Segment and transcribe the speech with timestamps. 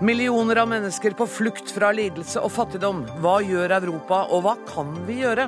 [0.00, 2.98] Millioner av mennesker på flukt fra lidelse og fattigdom.
[3.24, 5.46] Hva gjør Europa, og hva kan vi gjøre?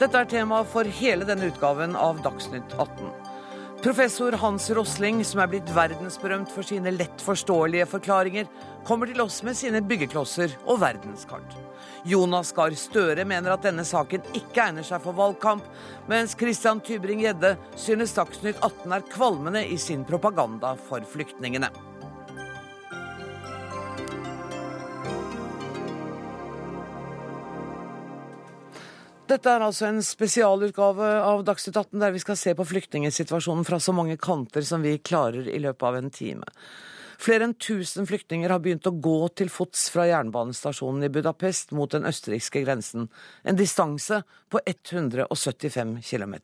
[0.00, 3.12] Dette er tema for hele denne utgaven av Dagsnytt 18.
[3.84, 8.48] Professor Hans Rosling, som er blitt verdensberømt for sine lett forståelige forklaringer,
[8.88, 11.54] kommer til oss med sine byggeklosser og verdenskart.
[12.10, 15.62] Jonas Gahr Støre mener at denne saken ikke egner seg for valgkamp,
[16.10, 21.70] mens Christian Tybring-Gjedde synes Dagsnytt 18 er kvalmende i sin propaganda for flyktningene.
[29.30, 33.78] Dette er altså en spesialutgave av Dagsnytt 18 der vi skal se på flyktningsituasjonen fra
[33.78, 36.48] så mange kanter som vi klarer i løpet av en time.
[37.20, 41.92] Flere enn 1000 flyktninger har begynt å gå til fots fra jernbanestasjonen i Budapest mot
[41.92, 43.10] den østerrikske grensen,
[43.44, 46.36] en distanse på 175 km.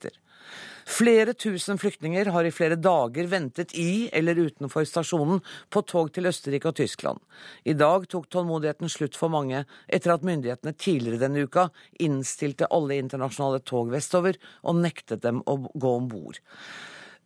[0.86, 5.40] Flere tusen flyktninger har i flere dager ventet i eller utenfor stasjonen
[5.72, 7.22] på tog til Østerrike og Tyskland.
[7.64, 11.70] I dag tok tålmodigheten slutt for mange etter at myndighetene tidligere denne uka
[12.04, 16.38] innstilte alle internasjonale tog vestover og nektet dem å gå om bord.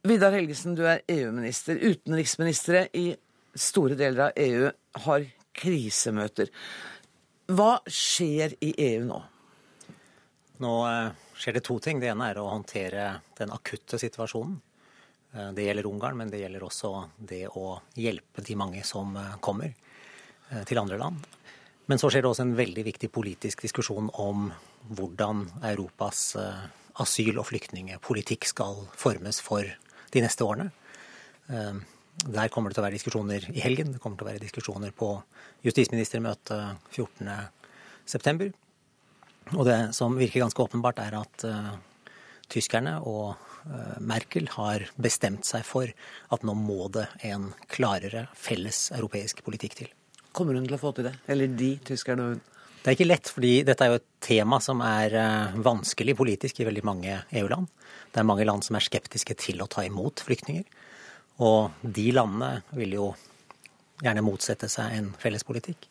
[0.07, 1.77] Vidar Helgesen, du er EU-minister.
[1.77, 3.11] Utenriksministre i
[3.55, 4.71] store deler av EU
[5.07, 6.51] har krisemøter.
[7.51, 9.21] Hva skjer i EU nå?
[10.61, 12.01] Nå eh, skjer det to ting.
[12.01, 13.07] Det ene er å håndtere
[13.39, 14.59] den akutte situasjonen.
[15.33, 19.37] Eh, det gjelder Ungarn, men det gjelder også det å hjelpe de mange som eh,
[19.43, 19.75] kommer
[20.67, 21.27] til andre land.
[21.87, 24.49] Men så skjer det også en veldig viktig politisk diskusjon om
[24.99, 26.25] hvordan Europas
[26.99, 29.63] asyl- og flyktningepolitikk skal formes for
[30.11, 30.73] de neste årene.
[32.21, 33.95] Der kommer det til å være diskusjoner i helgen.
[33.95, 35.13] Det kommer til å være diskusjoner på
[35.65, 38.51] justisministermøtet 14.9.
[39.57, 41.73] Og det som virker ganske åpenbart, er at uh,
[42.53, 45.91] tyskerne og uh, Merkel har bestemt seg for
[46.35, 49.91] at nå må det en klarere felles europeisk politikk til.
[50.37, 51.17] Kommer hun til å få til det?
[51.31, 52.45] Eller de, tyskerne og hun?
[52.81, 56.61] Det er ikke lett, fordi dette er jo et tema som er uh, vanskelig politisk
[56.63, 57.69] i veldig mange EU-land.
[58.13, 60.65] Det er mange land som er skeptiske til å ta imot flyktninger.
[61.41, 63.11] Og de landene vil jo
[64.01, 65.87] gjerne motsette seg en felles politikk.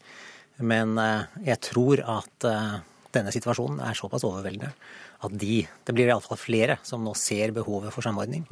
[0.61, 0.97] Men
[1.45, 2.45] jeg tror at
[3.15, 4.73] denne situasjonen er såpass overveldende
[5.19, 8.43] at de Det blir iallfall flere som nå ser behovet for samordning.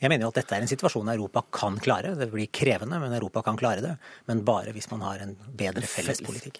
[0.00, 2.16] Jeg mener jo at dette er en situasjon Europa kan klare.
[2.18, 3.92] Det blir krevende, men Europa kan klare det.
[4.26, 6.58] Men bare hvis man har en bedre felles politikk.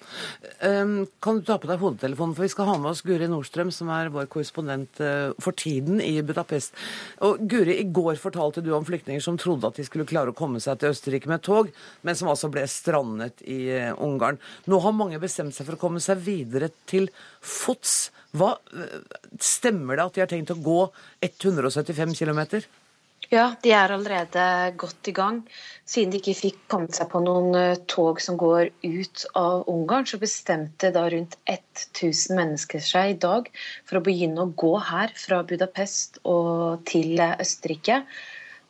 [0.62, 3.72] Um, kan du ta på deg hodetelefonen, for vi skal ha med oss Guri Nordstrøm,
[3.74, 6.78] som er vår korrespondent uh, for tiden i Budapest.
[7.26, 10.36] Og Guri, i går fortalte du om flyktninger som trodde at de skulle klare å
[10.36, 11.72] komme seg til Østerrike med tog,
[12.06, 14.38] men som altså ble strandet i uh, Ungarn.
[14.70, 17.10] Nå har mange bestemt seg for å komme seg videre til
[17.42, 18.12] fots.
[18.36, 18.54] Hva,
[19.42, 20.82] stemmer det at de har tenkt å gå
[21.24, 22.62] 175 km?
[23.30, 24.44] Ja, de er allerede
[24.80, 25.42] godt i gang.
[25.86, 30.08] Siden de ikke fikk kommet seg på noen eh, tog som går ut av Ungarn,
[30.08, 33.50] så bestemte da rundt 1000 mennesker seg i dag
[33.86, 38.00] for å begynne å gå her fra Budapest og til Østerrike.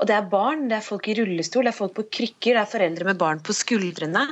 [0.01, 2.61] Og det er barn, det er folk i rullestol, det er folk på krykker, det
[2.65, 4.27] er foreldre med barn på skuldrene.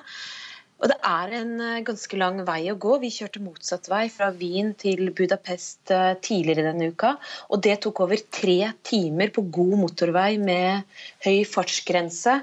[0.79, 2.99] Og det er en eh, ganske lang vei å gå.
[3.03, 7.17] Vi kjørte motsatt vei fra Wien til Budapest eh, tidligere denne uka.
[7.51, 10.87] Og det tok over tre timer på god motorvei med
[11.27, 12.39] høy fartsgrense.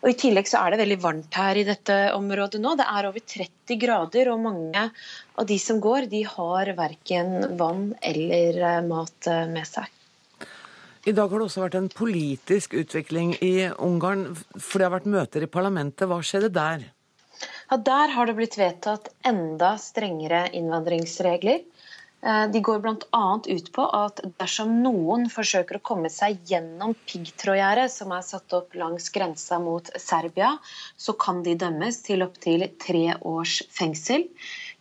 [0.00, 2.76] Og I tillegg så er det veldig varmt her i dette området nå.
[2.78, 4.86] Det er over 30 grader, og mange
[5.36, 9.92] av de som går, de har verken vann eller eh, mat med seg.
[11.06, 15.12] I dag har det også vært en politisk utvikling i Ungarn, for det har vært
[15.12, 16.08] møter i parlamentet.
[16.10, 16.88] Hva skjedde der?
[17.70, 21.64] Ja, Der har det blitt vedtatt enda strengere innvandringsregler.
[22.26, 23.24] Eh, de går bl.a.
[23.46, 28.74] ut på at dersom noen forsøker å komme seg gjennom piggtrådgjerdet som er satt opp
[28.78, 30.56] langs grensa mot Serbia,
[30.96, 34.26] så kan de dømmes til opptil tre års fengsel.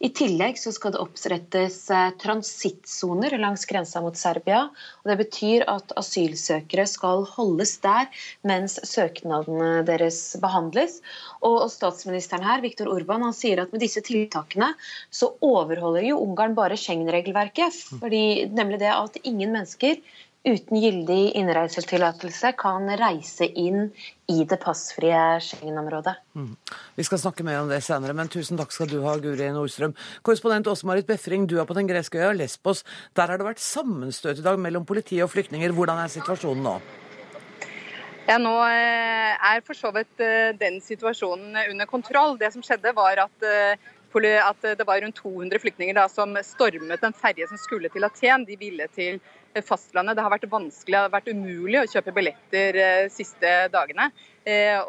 [0.03, 4.65] I tillegg så skal det opprettes eh, transittsoner langs grensa mot Serbia.
[5.01, 8.09] og Det betyr at asylsøkere skal holdes der
[8.43, 10.99] mens søknadene deres behandles.
[11.47, 14.73] Og Statsministeren her, Viktor Urban, han sier at med disse tiltakene
[15.07, 17.79] så overholder jo Ungarn bare Schengen-regelverket.
[18.03, 20.03] Nemlig det at ingen mennesker
[20.45, 23.89] uten gyldig innreisetillatelse kan reise inn
[24.31, 26.15] i det passfrie Schengen-området.
[26.37, 26.51] Mm.
[26.97, 29.95] Vi skal snakke mer om det senere, men tusen takk skal du ha, Guri Nordstrøm.
[30.25, 32.83] Korrespondent Åse-Marit Befring, du er på den greske øya Lesbos.
[33.17, 35.73] Der har det vært sammenstøt i dag mellom politi og flyktninger.
[35.75, 36.77] Hvordan er situasjonen nå?
[38.25, 42.39] Ja, Nå eh, er for så vidt eh, den situasjonen under kontroll.
[42.41, 43.49] Det som skjedde var at
[44.23, 48.07] eh, at det var rundt 200 flyktninger da, som stormet en ferje som skulle til
[48.07, 48.45] Aten.
[48.47, 49.19] De ville til
[49.65, 50.15] fastlandet.
[50.15, 54.09] Det har vært vanskelig, det har vært umulig å kjøpe billetter de siste dagene.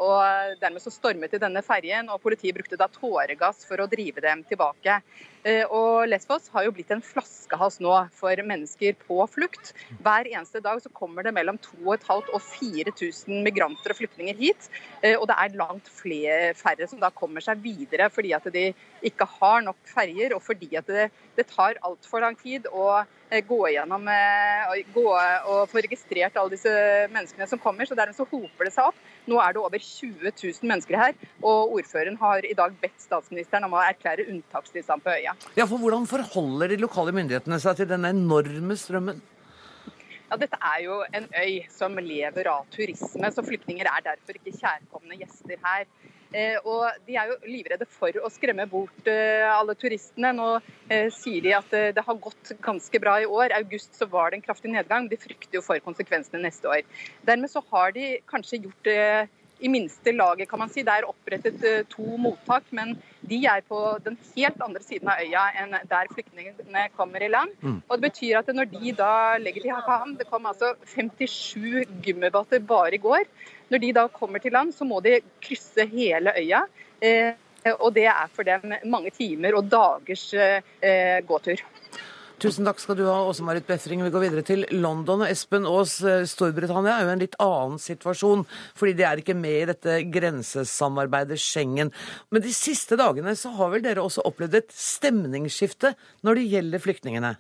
[0.02, 4.24] og Dermed så stormet de denne ferjen, og politiet brukte da tåregass for å drive
[4.24, 4.98] dem tilbake.
[5.46, 9.70] Eh, og Lesvos har jo blitt en flaskehals nå for mennesker på flukt.
[10.02, 14.66] Hver eneste dag så kommer det mellom 2500 og 4000 migranter og flyktninger hit.
[15.04, 18.72] Eh, og det er langt flere, færre som da kommer seg videre fordi at de
[19.06, 23.42] ikke har nok ferjer, og fordi at det, det tar altfor lang tid å eh,
[23.46, 24.10] gå gjennom
[24.96, 26.72] gå og få registrert alle disse
[27.12, 27.86] menneskene som kommer.
[27.86, 28.98] Så dermed så hoper det seg opp.
[29.30, 33.66] Nå er det over 20 000 mennesker her, og ordføreren har i dag bedt statsministeren
[33.66, 35.35] om å erklære unntakstilstand på øya.
[35.56, 39.22] Ja, for Hvordan forholder de lokale myndighetene seg til denne enorme strømmen?
[40.26, 44.56] Ja, Dette er jo en øy som lever av turisme, så flyktninger er derfor ikke
[44.58, 45.86] kjærkomne gjester her.
[46.34, 50.32] Eh, og De er jo livredde for å skremme bort eh, alle turistene.
[50.34, 50.48] Nå
[50.90, 53.52] eh, sier de at det har gått ganske bra i år.
[53.52, 55.06] I August så var det en kraftig nedgang.
[55.08, 56.82] De frykter jo for konsekvensene neste år.
[57.28, 58.92] Dermed så har de kanskje gjort
[59.58, 60.84] i minste laget, kan man si.
[60.84, 62.94] Det er opprettet eh, to mottak, men
[63.26, 67.54] de er på den helt andre siden av øya enn der flyktningene kommer i land.
[67.62, 67.80] Mm.
[67.88, 72.60] Og Det betyr at når de da legger til Hakam, det kom altså 57 gummibåter
[72.60, 73.24] bare i går,
[73.70, 76.66] når de da kommer til land, så må de krysse hele øya.
[77.00, 77.32] Eh,
[77.80, 81.62] og det er for dem mange timer og dagers eh, gåtur.
[82.36, 84.02] Tusen takk skal du ha, Åse Marit Befring.
[84.04, 85.22] Vi går videre til London.
[85.24, 88.44] Espen Aas, eh, Storbritannia er jo en litt annen situasjon,
[88.76, 91.90] fordi de er ikke med i dette grensesamarbeidet Schengen.
[92.30, 95.94] Men de siste dagene så har vel dere også opplevd et stemningsskifte
[96.28, 97.36] når det gjelder flyktningene?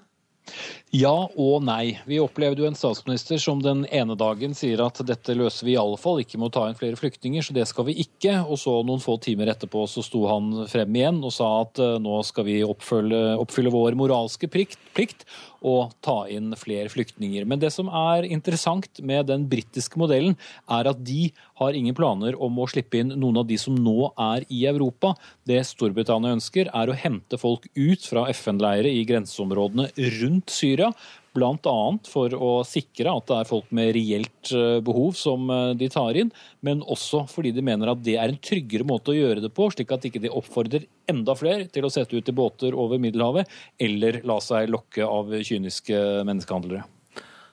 [0.94, 1.98] Ja og nei.
[2.06, 5.80] Vi opplevde jo en statsminister som den ene dagen sier at dette løser vi i
[5.80, 8.38] alle fall, ikke med å ta inn flere flyktninger, så det skal vi ikke.
[8.46, 11.98] Og så noen få timer etterpå så sto han frem igjen og sa at eh,
[12.02, 15.26] nå skal vi oppfylle, oppfylle vår moralske plikt
[15.64, 17.46] å ta inn flere flyktninger.
[17.48, 20.36] Men det som er interessant med den britiske modellen,
[20.68, 21.30] er at de
[21.60, 25.14] har ingen planer om å slippe inn noen av de som nå er i Europa.
[25.48, 30.92] Det Storbritannia ønsker, er å hente folk ut fra FN-leire i grenseområdene rundt Syria
[31.36, 31.76] Bl.a.
[32.08, 36.18] for å sikre at det er folk med reelt eh, behov som eh, de tar
[36.18, 36.32] inn,
[36.66, 39.68] men også fordi de mener at det er en tryggere måte å gjøre det på,
[39.74, 43.50] slik at ikke de oppfordrer enda flere til å sette ut i båter over Middelhavet,
[43.78, 46.86] eller la seg lokke av kyniske menneskehandlere.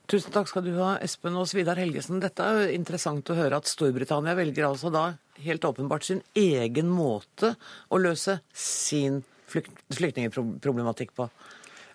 [0.09, 2.19] Tusen takk skal du ha, Espen og Vidar Helgesen.
[2.23, 5.05] Dette er jo interessant å høre at Storbritannia velger altså da
[5.45, 7.53] helt åpenbart sin egen måte
[7.87, 9.21] å løse sin
[9.53, 11.29] flyktningproblematikk på.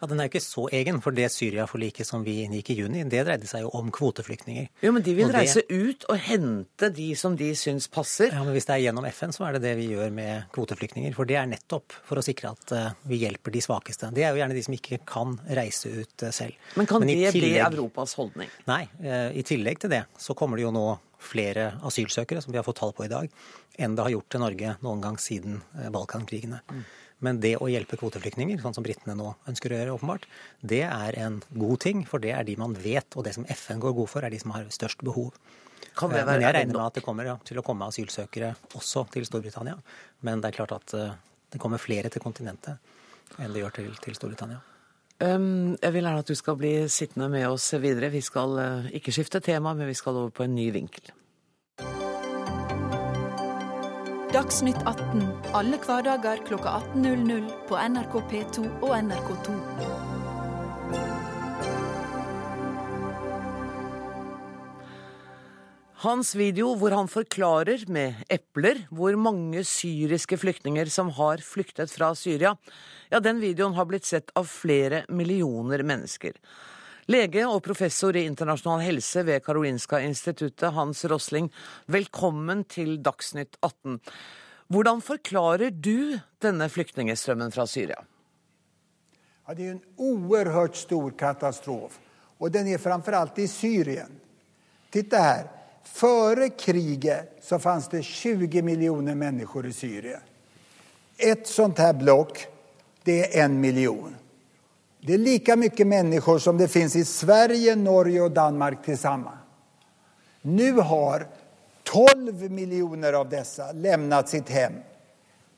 [0.01, 3.03] Ja, Den er jo ikke så egen, for det Syria-forliket som vi inngikk i juni,
[3.11, 4.69] det dreide seg jo om kvoteflyktninger.
[4.85, 5.35] Jo, men de vil det...
[5.35, 8.31] reise ut og hente de som de syns passer.
[8.35, 11.17] Ja, men Hvis det er gjennom FN, så er det det vi gjør med kvoteflyktninger.
[11.17, 14.13] For det er nettopp for å sikre at uh, vi hjelper de svakeste.
[14.15, 16.55] Det er jo gjerne de som ikke kan reise ut uh, selv.
[16.79, 17.59] Men kan men det tillegg...
[17.59, 18.55] bli Europas holdning?
[18.71, 18.85] Nei.
[19.03, 20.87] Uh, I tillegg til det så kommer det jo nå
[21.19, 23.27] flere asylsøkere, som vi har fått tall på i dag,
[23.75, 25.59] enn det har gjort til Norge noen gang siden
[25.91, 26.61] Balkankrigene.
[26.71, 26.85] Mm.
[27.25, 30.29] Men det å hjelpe kvoteflyktninger, sånn som britene nå ønsker å gjøre, åpenbart,
[30.63, 33.83] det er en god ting, for det er de man vet, og det som FN
[33.83, 35.33] går god for, er de som har størst behov.
[35.99, 39.27] Eh, men jeg regner med at det kommer ja, til å komme asylsøkere også til
[39.27, 39.79] Storbritannia.
[40.27, 41.11] Men det er klart at uh,
[41.51, 42.79] det kommer flere til kontinentet
[43.39, 44.63] enn det gjør til, til Storbritannia.
[45.19, 48.13] Um, jeg vil gjerne at du skal bli sittende med oss videre.
[48.15, 51.11] Vi skal uh, ikke skifte tema, men vi skal over på en ny vinkel.
[54.29, 55.23] Dagsnytt 18
[55.57, 59.55] alle hverdager kl 18.00 på NRK P2 og NRK2.
[66.05, 72.13] Hans video hvor han forklarer med epler hvor mange syriske flyktninger som har flyktet fra
[72.13, 72.53] Syria,
[73.09, 76.37] ja, den videoen har blitt sett av flere millioner mennesker.
[77.09, 81.47] Lege og professor i internasjonal helse ved Karolinska instituttet, Hans Rosling,
[81.89, 83.95] velkommen til Dagsnytt 18.
[84.69, 87.97] Hvordan forklarer du denne flyktningstrømmen fra Syria?
[89.41, 91.97] Ja, det er en oerhört stor katastrof.
[92.45, 94.13] Og den er framfor alt i Syrien.
[94.93, 95.49] Titta her.
[95.89, 100.21] Før kriget så fanns det 20 millioner mennesker i Syria.
[101.17, 102.45] Et sånt her blokk,
[103.09, 104.13] det er en million.
[105.01, 109.39] Det är lika mycket människor som det finns i Sverige, Norge och Danmark tillsammans.
[110.43, 111.27] Nu har
[111.83, 114.73] 12 miljoner av dessa lämnat sitt hem.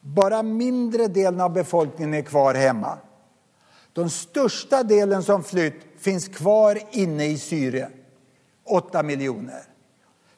[0.00, 2.98] Bara mindre delen av befolkningen är kvar hemma.
[3.92, 7.92] Den största delen som flytt finns kvar inne i Syrien,
[8.64, 9.62] 8 miljoner.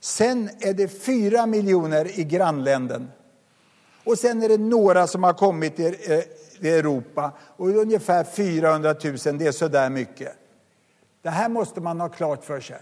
[0.01, 3.09] Sen är det 4 miljoner i grannländen.
[4.05, 5.81] Och sen är det några som har kommit
[6.65, 7.33] i Europa.
[7.39, 10.33] Och ungefär 400 000, det är så där mycket.
[11.23, 12.81] Det här måste man ha klart för sig.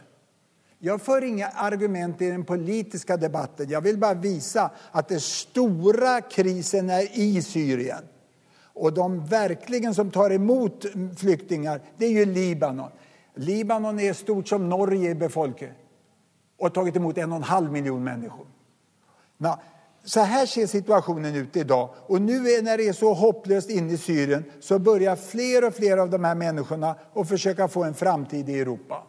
[0.78, 3.68] Jag för inga argument i den politiska debatten.
[3.68, 8.04] Jag vill bara visa att den stora krisen är i Syrien.
[8.62, 10.84] Och de verkligen som tar emot
[11.16, 12.90] flyktingar, det är ju Libanon.
[13.34, 15.72] Libanon är stort som Norge i befolkning
[16.58, 18.46] och tagit emot en och en halv miljon människor.
[19.36, 19.58] Nå,
[20.04, 21.90] så här ser situationen ut idag.
[22.06, 25.74] Och nu är, när det är så hopplöst inne i Syrien så börjar fler och
[25.74, 29.02] fler av de här människorna att försöka få en framtid i Europa.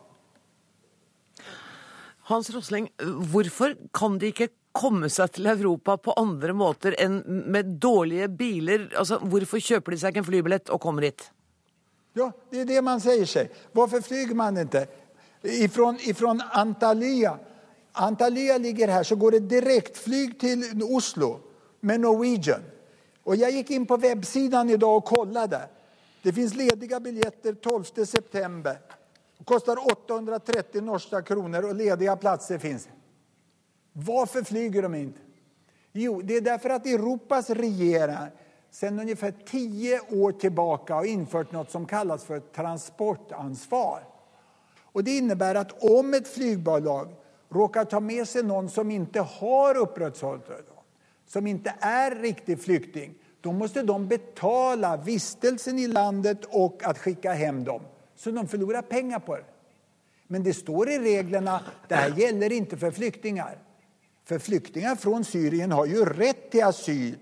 [2.24, 2.90] Hans Rosling,
[3.32, 7.18] hvorfor kan de ikke komme seg til Europa på andre måter enn
[7.52, 8.86] med dårlige biler?
[8.96, 11.32] Altså, Hvorfor kjøper de seg ikke en flybillett og kommer hit?
[12.14, 13.50] Ja, det är det man säger sig.
[13.72, 14.88] Varför flyger man inte?
[15.42, 17.38] Ifrån, ifrån Antalya.
[17.94, 21.40] Antalya ligger her, så går det direktflyg til Oslo
[21.82, 22.64] med Norwegian.
[23.26, 25.78] Og Jeg gikk inn på websiden i dag og sjekket.
[26.22, 28.78] Det fins ledige biljetter 12 september.
[29.38, 32.88] Det kostar 830 norske kroner, og ledige plasser fins.
[33.94, 35.26] Hvorfor flyger de ikke?
[35.94, 38.32] Jo, det er derfor at Europas regeringar
[38.72, 44.06] siden omtrent ti år tilbake har innført noe som kalles for transportansvar.
[44.94, 47.12] Og det innebærer at om et flygbolag
[47.52, 50.42] råkar ta med sig någon som inte har uppehållstillstånd,
[51.28, 57.34] som inte är riktig flykting, då måste de betala vistelsen i landet och att skicka
[57.34, 57.82] hem dem.
[58.16, 59.44] Så de förlorar pengar på det.
[60.28, 63.58] Men det står i reglerna, det här gäller inte för flyktingar.
[64.26, 67.18] För flyktingar från Syrien har ju rätt till asyl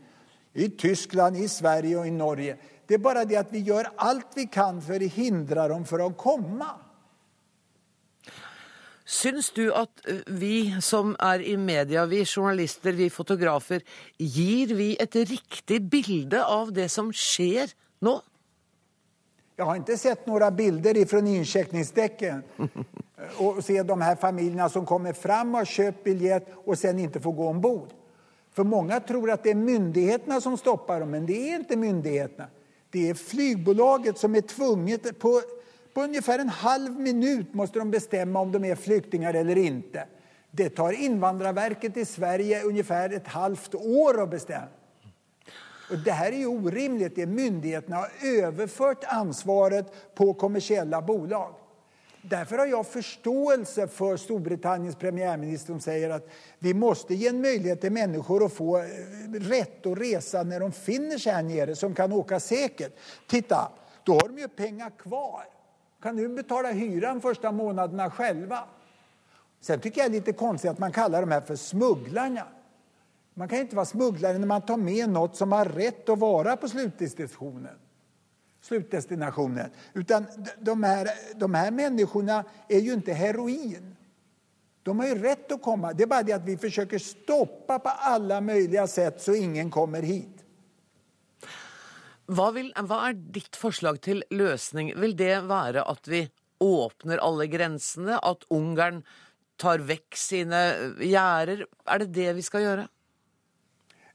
[0.54, 2.58] i Tyskland, i Sverige och i Norge.
[2.88, 6.02] Det är bara det att vi gör allt vi kan för att hindra dem från
[6.02, 6.70] att komma.
[9.10, 13.82] Syns du at eh, vi som er i media, vi journalister, vi fotografer,
[14.18, 17.74] gir vi et riktig bilde av det som skjer
[18.06, 18.20] nå?
[19.56, 22.44] Jag har inte sett några bilder från incheckningsdäcken
[23.38, 27.32] och se de här familjerna som kommer fram och köpt biljett och sen inte får
[27.32, 27.90] gå ombord.
[28.54, 32.48] För många tror att det är myndigheterna som stoppar dem, men det är inte myndigheterna.
[32.92, 35.42] Det är flygbolaget som är tvunget på,
[35.94, 40.06] på ungefär en halv minut måste de bestämma om de är flyktingar eller inte.
[40.52, 44.68] Det tar Invandrarverket i Sverige ungefär ett halvt år att bestämma.
[45.92, 47.16] Och det här är ju orimligt.
[47.16, 51.54] Det myndigheterna har överfört ansvaret på kommersiella bolag.
[52.22, 56.30] Därför har jag förståelse för Storbritanniens premiärminister som säger att
[56.60, 58.78] vi måste ge en möjlighet till människor att få
[59.34, 62.96] rätt att resa när de finner sig här nere, som kan åka säkert.
[63.28, 63.72] Titta,
[64.04, 65.59] då har de ju pengar kvar.
[66.02, 68.64] Kan du betala hyran första månaderna själva.
[69.62, 72.48] Sen tycker jag det är lite konstigt att man kallar de här för smugglarna.
[73.34, 76.58] Man kan inte vara smugglare när man tar med något som har rätt att vara
[76.58, 77.76] på slutdestinationen.
[78.62, 79.70] slutdestinationen.
[79.94, 80.26] Utan
[80.60, 83.96] de här, de här människorna är ju inte heroin.
[84.84, 85.94] De har ju rätt att komma.
[85.94, 90.02] Det är bara det att vi försöker stoppa på alla möjliga sätt så ingen kommer
[90.02, 90.39] hit.
[92.30, 94.94] Hva, vil, hva er ditt forslag til løsning?
[95.02, 96.28] Vil det være at vi
[96.62, 98.20] åpner alle grensene?
[98.22, 99.02] At Ungarn
[99.60, 100.62] tar vekk sine
[101.02, 101.66] gjerder?
[101.90, 102.88] Er det det vi skal gjøre?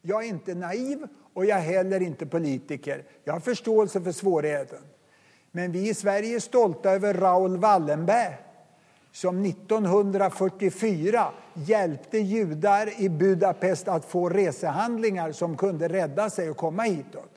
[0.05, 3.03] Jeg er ikke naiv og jeg er heller ikke politiker.
[3.25, 4.83] Jeg har forståelse for svårigheten.
[5.55, 8.41] Men vi i Sverige er stolte over Raoul Wallenberg
[9.15, 11.25] som 1944
[11.67, 17.34] hjelpte jøder i Budapest å få reisehandlinger som kunne redde seg og komme hitåt.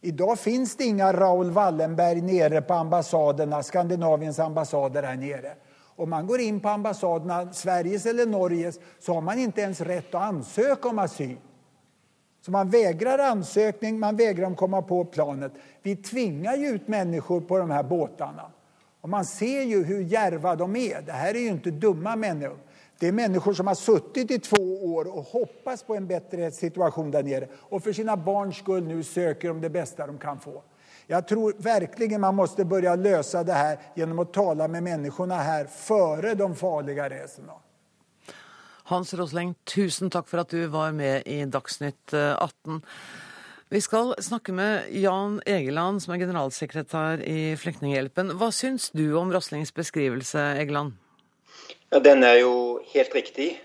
[0.00, 5.54] Idag finns det inga Raoul Wallenberg nere på ambassaderna, Skandinaviens ambassader här nere.
[5.96, 10.14] Om man går in på ambassaderna, Sveriges eller Norges, så har man inte ens rätt
[10.14, 11.36] att ansöka om asyl.
[12.44, 15.52] Så man vägrar ansökning, man vägrar att komma på planet.
[15.82, 18.50] Vi tvingar ju ut människor på de här båtarna.
[19.00, 21.02] Och man ser ju hur järva de är.
[21.02, 22.58] Det här är ju inte dumma människor.
[23.00, 27.10] Det är människor som har suttit i två år och hoppas på en bättre situation
[27.10, 30.62] där nere och för sina barns skull nu söker de det bästa de kan få.
[31.06, 35.64] Jag tror verkligen man måste börja lösa det här genom att tala med människorna här
[35.64, 37.52] före de farliga resorna.
[38.84, 42.82] Hans Rosleng, tusen takk for at du var med i Dagsnytt 18.
[43.68, 48.34] Vi skal snakke med Jan Egeland, som er generalsekretær i Flyktninghjelpen.
[48.36, 50.98] Hva syns du om Roslings beskrivelse, Egeland?
[51.92, 53.62] Ja, den er jo helt riktig.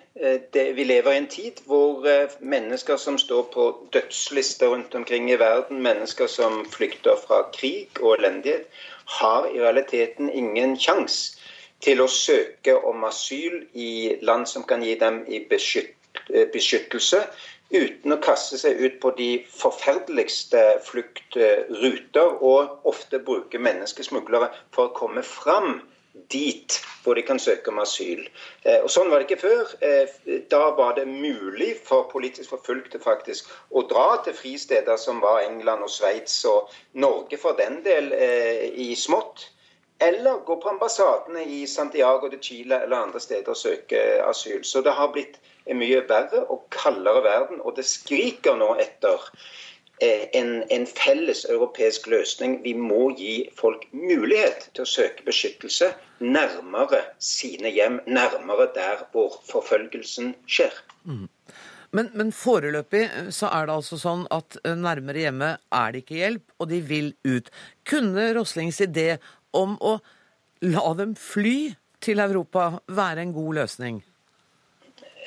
[0.53, 2.07] Det, vi lever i en tid hvor
[2.39, 8.15] mennesker som står på dødslister rundt omkring i verden, mennesker som flykter fra krig og
[8.17, 8.65] elendighet,
[9.19, 11.37] har i realiteten ingen sjanse
[11.85, 17.21] til å søke om asyl i land som kan gi dem i beskyttelse,
[17.69, 24.97] uten å kaste seg ut på de forferdeligste fluktruter og ofte bruke menneskesmuglere for å
[24.97, 25.83] komme fram
[26.31, 28.25] dit hvor de kan søke om asyl.
[28.65, 29.73] Eh, og Sånn var det ikke før.
[29.85, 35.43] Eh, da var det mulig for politisk forfulgte faktisk å dra til fristeder som var
[35.45, 39.49] England og Sveits og Norge for den del eh, i smått.
[40.03, 44.65] Eller gå på ambassadene i Santiago de Chile eller andre steder og søke asyl.
[44.67, 49.23] Så det har blitt en mye verre og kaldere verden, og det skriker nå etter
[50.03, 52.57] en, en, felles europeisk løsning.
[52.63, 59.39] Vi må gi folk mulighet til å søke beskyttelse nærmere sine hjem, nærmere der hvor
[59.47, 60.75] forfølgelsen skjer.
[61.03, 61.27] Mm.
[61.95, 66.17] Men, men, foreløpig så er det altså sånn at eh, nærmere hjemme er det ikke
[66.19, 67.51] hjelp, og de vil ut.
[67.87, 69.15] Kunne Roslings idé
[69.55, 69.97] om å
[70.65, 71.71] la dem fly
[72.03, 74.01] til Europa være en god løsning?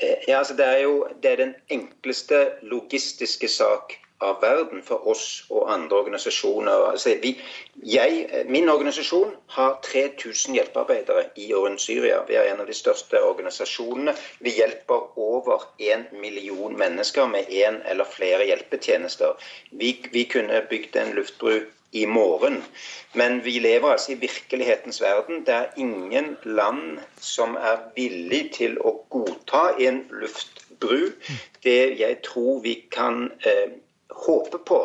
[0.00, 5.06] Eh, ja, altså Det er jo det er den enkleste logistiske sak av verden for
[5.08, 6.90] oss og andre organisasjoner.
[6.90, 7.34] Altså, vi,
[7.87, 12.20] jeg, min organisasjon har 3000 hjelpearbeidere i og rundt Syria.
[12.28, 14.16] Vi er en av de største organisasjonene.
[14.44, 19.38] Vi hjelper over én million mennesker med én eller flere hjelpetjenester.
[19.70, 21.60] Vi, vi kunne bygd en luftbru
[21.90, 22.62] i morgen.
[23.14, 25.44] Men vi lever altså i virkelighetens verden.
[25.46, 31.12] Det er ingen land som er villig til å godta en luftbru.
[31.64, 33.78] Det jeg tror vi kan eh,
[34.26, 34.80] håper på,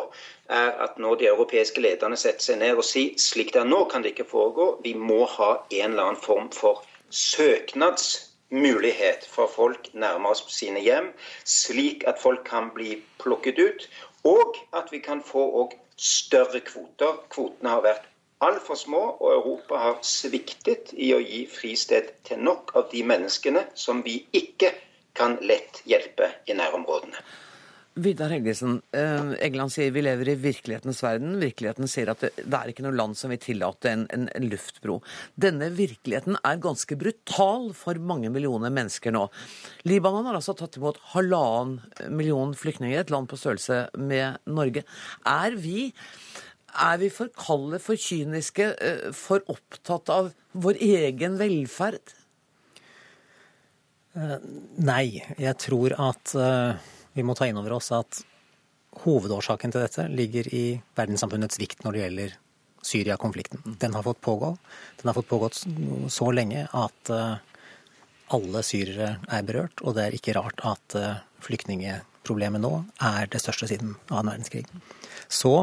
[0.48, 3.80] er at når de europeiske lederne setter seg ned og sier slik det er nå,
[3.90, 4.66] kan det ikke foregå.
[4.84, 11.12] Vi må ha en eller annen form for søknadsmulighet for folk nærmere sine hjem,
[11.44, 13.88] slik at folk kan bli plukket ut.
[14.24, 17.20] Og at vi kan få større kvoter.
[17.30, 18.08] Kvotene har vært
[18.44, 23.66] altfor små, og Europa har sviktet i å gi fristed til nok av de menneskene
[23.78, 24.72] som vi ikke
[25.14, 27.20] kan lett hjelpe i nærområdene.
[27.94, 31.36] Vidar Helgesen, eh, Egeland sier vi lever i virkelighetens verden.
[31.38, 34.46] Virkeligheten sier at det, det er ikke noe land som vil tillate en, en, en,
[34.50, 34.96] luftbro.
[35.38, 39.28] Denne virkeligheten er ganske brutal for mange millioner mennesker nå.
[39.86, 44.82] Libanon har altså tatt imot halvannen million flyktninger, et land på størrelse med Norge.
[45.30, 45.92] Er vi,
[46.74, 52.16] er vi for kalde, for kyniske, eh, for opptatt av vår egen velferd?
[54.18, 54.36] Uh,
[54.82, 56.34] nei, jeg tror at
[57.14, 58.22] vi må ta inn over oss at
[59.04, 60.64] hovedårsaken til dette ligger i
[60.98, 62.34] verdenssamfunnets svikt når det gjelder
[62.84, 63.62] Syria-konflikten.
[63.80, 64.56] Den har fått pågå.
[65.00, 65.62] Den har fått pågått
[66.12, 67.36] så lenge at eh,
[68.34, 72.74] alle syrere er berørt, og det er ikke rart at eh, flyktningeproblemet nå
[73.08, 74.66] er det største siden annen verdenskrig.
[75.32, 75.54] Så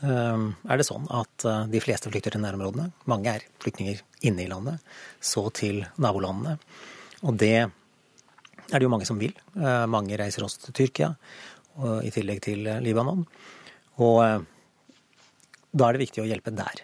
[0.00, 2.88] eh, er det sånn at de fleste flykter til nærområdene.
[3.10, 4.80] Mange er flyktninger inne i landet,
[5.20, 6.56] så til nabolandene.
[7.26, 7.68] Og det
[8.72, 9.34] er det jo mange som vil.
[9.56, 11.12] Eh, mange reiser også til Tyrkia,
[11.76, 13.24] i tillegg til eh, Libanon.
[14.02, 14.44] Og eh,
[15.76, 16.82] da er det viktig å hjelpe der.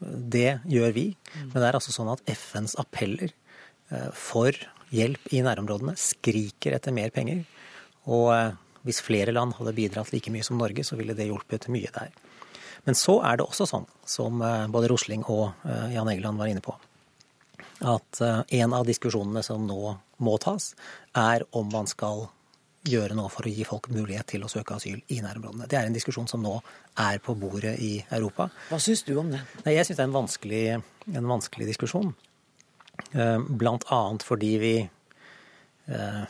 [0.00, 1.06] Det gjør vi.
[1.42, 3.34] Men det er altså sånn at FNs appeller
[4.14, 4.54] for
[4.94, 7.40] hjelp i nærområdene skriker etter mer penger.
[8.06, 8.30] Og
[8.86, 12.14] hvis flere land hadde bidratt like mye som Norge, så ville det hjulpet mye der.
[12.86, 14.38] Men så er det også sånn, som
[14.70, 16.76] både Rosling og Jan Egeland var inne på,
[17.82, 20.72] at en av diskusjonene som nå må tas,
[21.16, 22.28] er om man skal
[22.88, 25.68] gjøre noe for å gi folk mulighet til å søke asyl i nærområdene.
[25.68, 26.54] Det er en diskusjon som nå
[27.00, 28.48] er på bordet i Europa.
[28.70, 29.42] Hva syns du om det?
[29.66, 30.62] Nei, jeg syns det er en vanskelig,
[31.12, 32.14] en vanskelig diskusjon.
[33.12, 36.24] Eh, blant annet fordi vi eh,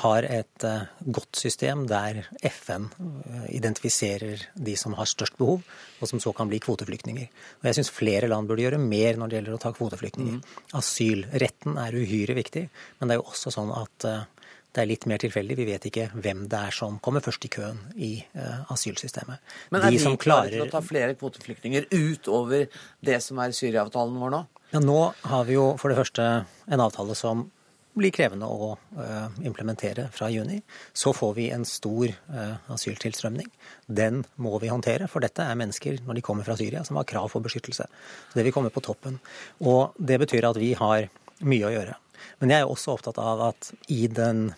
[0.00, 5.64] har et eh, godt system der FN eh, identifiserer de som har størst behov,
[6.00, 7.28] og som så kan bli kvoteflyktninger.
[7.60, 10.38] Og Jeg syns flere land burde gjøre mer når det gjelder å ta kvoteflyktninger.
[10.40, 10.62] Mm.
[10.80, 14.24] Asylretten er uhyre viktig, men det er jo også sånn at eh,
[14.72, 15.58] det er litt mer tilfeldig.
[15.58, 19.42] Vi vet ikke hvem det er som kommer først i køen i uh, asylsystemet.
[19.68, 22.70] Men er de vi klarer til å ta flere kvoteflyktninger utover
[23.04, 24.40] det som er Syria-avtalen vår nå?
[24.72, 26.28] Ja, Nå har vi jo for det første
[26.72, 27.50] en avtale som
[27.98, 30.60] blir krevende å uh, implementere fra juni.
[30.96, 33.50] Så får vi en stor uh, asyltilstrømning.
[33.86, 37.08] Den må vi håndtere, for dette er mennesker når de kommer fra Syria som har
[37.08, 37.88] krav for beskyttelse.
[38.32, 39.20] Det vil komme på toppen.
[39.60, 41.08] Og det betyr at vi har
[41.42, 41.98] mye å gjøre.
[42.40, 44.52] Men jeg er også opptatt av at i den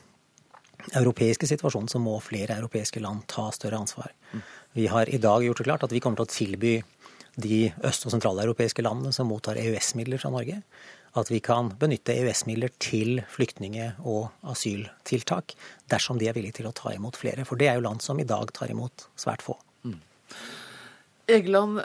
[0.92, 4.12] europeiske situasjonen så må flere europeiske land ta større ansvar.
[4.76, 6.74] Vi har i dag gjort det klart at vi kommer til å tilby
[7.40, 10.60] de øst- og sentraleuropeiske landene som mottar EØS-midler fra Norge,
[11.14, 15.54] at vi kan benytte EØS-midler til flyktninge- og asyltiltak
[15.90, 17.46] dersom de er villige til å ta imot flere.
[17.46, 19.56] For det er jo land som i dag tar imot svært få.
[19.86, 20.00] Mm.
[21.34, 21.78] Egeland,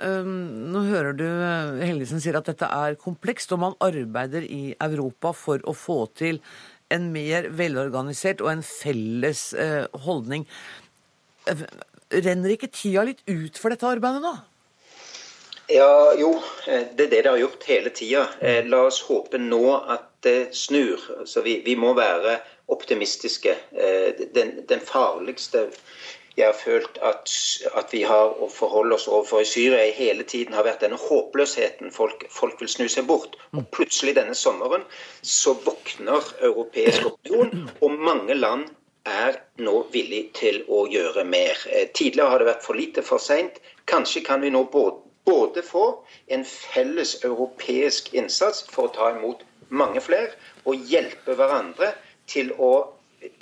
[0.74, 5.32] nå hører du eh, Helgesen sier at dette er komplekst, og man arbeider i Europa
[5.38, 6.42] for å få til
[6.92, 10.48] en mer velorganisert og en felles eh, holdning.
[12.10, 14.34] Renner ikke tida litt ut for dette arbeidet nå?
[15.69, 16.32] Ja, jo,
[16.65, 18.23] det er det det har gjort hele tida.
[18.65, 21.03] La oss håpe nå at det snur.
[21.19, 22.39] Altså, vi, vi må være
[22.73, 23.53] optimistiske.
[24.34, 25.67] Den, den farligste
[26.39, 27.32] jeg har følt at,
[27.75, 31.91] at, vi har å forholde oss overfor i Syria hele tiden har vært denne håpløsheten.
[31.91, 33.36] Folk, folk vil snu seg bort.
[33.51, 34.86] Og plutselig denne sommeren
[35.21, 38.69] så våkner europeisk opinion, og mange land
[39.10, 41.60] er nå villig til å gjøre mer.
[41.67, 43.60] Eh, tidligere har det vært for lite, for seint.
[43.89, 45.86] Kanskje kan vi nå både, både få
[46.27, 50.32] en felles europeisk innsats for å ta imot mange flere,
[50.65, 51.93] og hjelpe hverandre
[52.29, 52.71] til å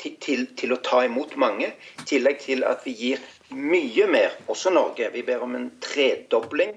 [0.02, 1.68] til, til, til, å ta imot mange.
[2.02, 3.22] I tillegg til at vi gir
[3.54, 5.10] mye mer, også Norge.
[5.14, 6.74] Vi ber om en tredobling.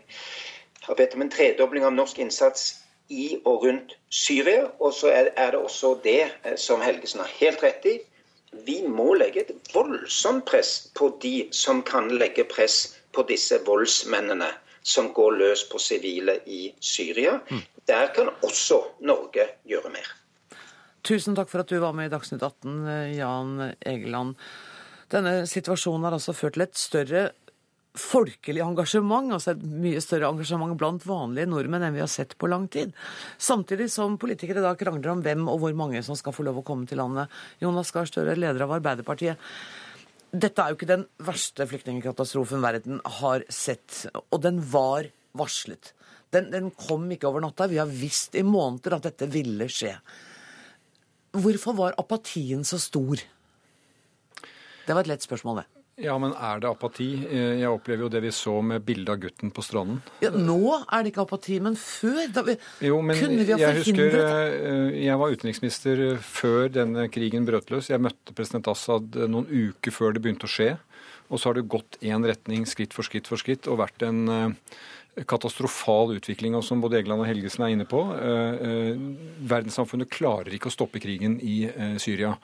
[0.84, 2.66] Har bedt om en tredobling av norsk innsats
[3.08, 4.68] i og rundt Syria.
[4.78, 7.96] Og så er, det også det eh, som Helgesen har helt rett i.
[8.66, 14.50] Vi må legge et voldsomt press på de som kan legge press på disse voldsmennene
[14.82, 17.38] som går løs på sivile i Syria.
[17.50, 17.62] Mm.
[17.90, 20.08] Der kan også Norge gjøre mer.
[21.06, 24.36] Tusen takk for at du var med i Dagsnytt 18, Jan Egeland.
[25.10, 27.22] Denne situasjonen har altså ført til et større
[27.98, 32.50] folkelig engasjement, altså et mye større engasjement blant vanlige nordmenn enn vi har sett på
[32.50, 32.92] lang tid.
[33.38, 36.66] Samtidig som politikere da krangler om hvem og hvor mange som skal få lov å
[36.66, 37.32] komme til landet.
[37.62, 39.40] Jonas Gahr Støre, leder av Arbeiderpartiet.
[40.30, 45.92] Dette er jo ikke den verste flyktningkatastrofen verden har sett, og den var varslet.
[46.30, 47.66] Den, den kom ikke over natta.
[47.70, 49.96] Vi har visst i måneder at dette ville skje.
[51.34, 53.22] Hvorfor var apatien så stor?
[54.86, 55.79] Det var et lett spørsmål, det.
[56.00, 57.08] Ja, men er det apati?
[57.28, 60.00] Eh, jeg opplever jo det vi så med bildet av gutten på stranden.
[60.24, 62.22] Ja, Nå er det ikke apati, men før?
[62.46, 62.56] Vi,
[62.88, 67.72] jo, men kunne vi ha jeg husker eh, jeg var utenriksminister før denne krigen brøt
[67.72, 67.90] løs.
[67.92, 70.72] Jeg møtte president Assad noen uker før det begynte å skje.
[71.30, 74.24] Og så har det gått én retning, skritt for skritt for skritt, og vært en
[74.34, 74.78] eh,
[75.28, 78.00] katastrofal utvikling, og som både Egeland og Helgesen er inne på.
[78.14, 79.00] Eh, eh,
[79.50, 82.36] verdenssamfunnet klarer ikke å stoppe krigen i eh, Syria.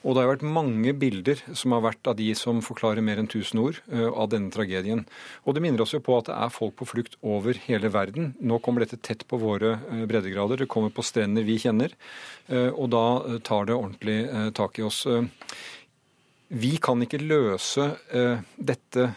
[0.00, 3.28] Og det har vært mange bilder som har vært av de som forklarer mer enn
[3.28, 5.02] 1000 ord av denne tragedien.
[5.44, 8.30] Og det minner oss jo på at det er folk på flukt over hele verden.
[8.40, 9.74] Nå kommer dette tett på våre
[10.08, 10.62] breddegrader.
[10.62, 11.92] Det kommer på strender vi kjenner.
[12.48, 13.04] Og da
[13.44, 14.18] tar det ordentlig
[14.56, 15.02] tak i oss.
[16.48, 17.90] Vi kan ikke løse
[18.56, 19.10] dette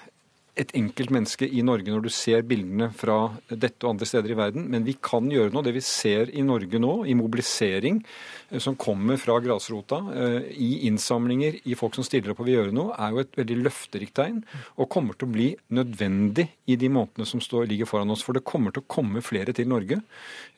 [0.53, 3.17] et enkelt menneske i Norge når du ser bildene fra
[3.49, 4.67] dette og andre steder i verden.
[4.69, 5.65] Men vi kan gjøre noe.
[5.65, 10.85] Det vi ser i Norge nå, i mobilisering eh, som kommer fra grasrota, eh, i
[10.89, 14.15] innsamlinger, i folk som stiller opp og vil gjøre noe, er jo et veldig løfterikt
[14.19, 14.43] tegn.
[14.77, 18.21] Og kommer til å bli nødvendig i de månedene som står, ligger foran oss.
[18.25, 20.03] For det kommer til å komme flere til Norge.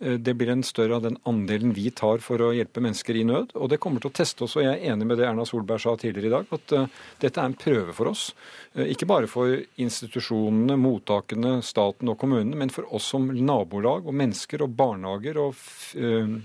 [0.01, 3.23] Eh, det blir en større av den andelen vi tar for å hjelpe mennesker i
[3.31, 3.55] nød.
[3.55, 4.57] Og det kommer til å teste oss.
[4.59, 6.77] Og jeg er enig med det Erna Solberg sa tidligere i dag, at
[7.23, 8.27] dette er en prøve for oss.
[8.75, 14.65] Ikke bare for institusjonene, mottakene, staten og kommunene, men for oss som nabolag og mennesker
[14.65, 16.35] og barnehager og uh,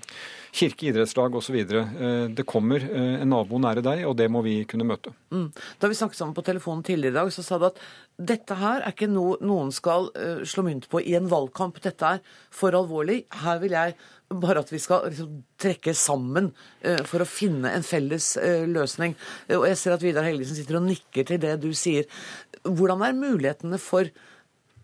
[0.56, 1.58] kirke, idrettslag osv.
[1.72, 5.14] Uh, det kommer uh, en nabo nære deg, og det må vi kunne møte.
[5.34, 5.48] Mm.
[5.80, 7.82] Da vi snakket sammen på telefonen tidligere i dag, så sa du at
[8.20, 10.10] dette her er ikke noe noen skal
[10.44, 11.78] slå mynt på i en valgkamp.
[11.80, 13.22] Dette er for alvorlig.
[13.40, 13.96] Her vil jeg
[14.30, 16.50] bare at vi skal liksom, trekke sammen
[16.86, 19.16] uh, for å finne en felles uh, løsning.
[19.56, 22.06] og jeg ser at Vidar Helgesen sitter og nikker til det du sier.
[22.62, 24.10] Hvordan er mulighetene for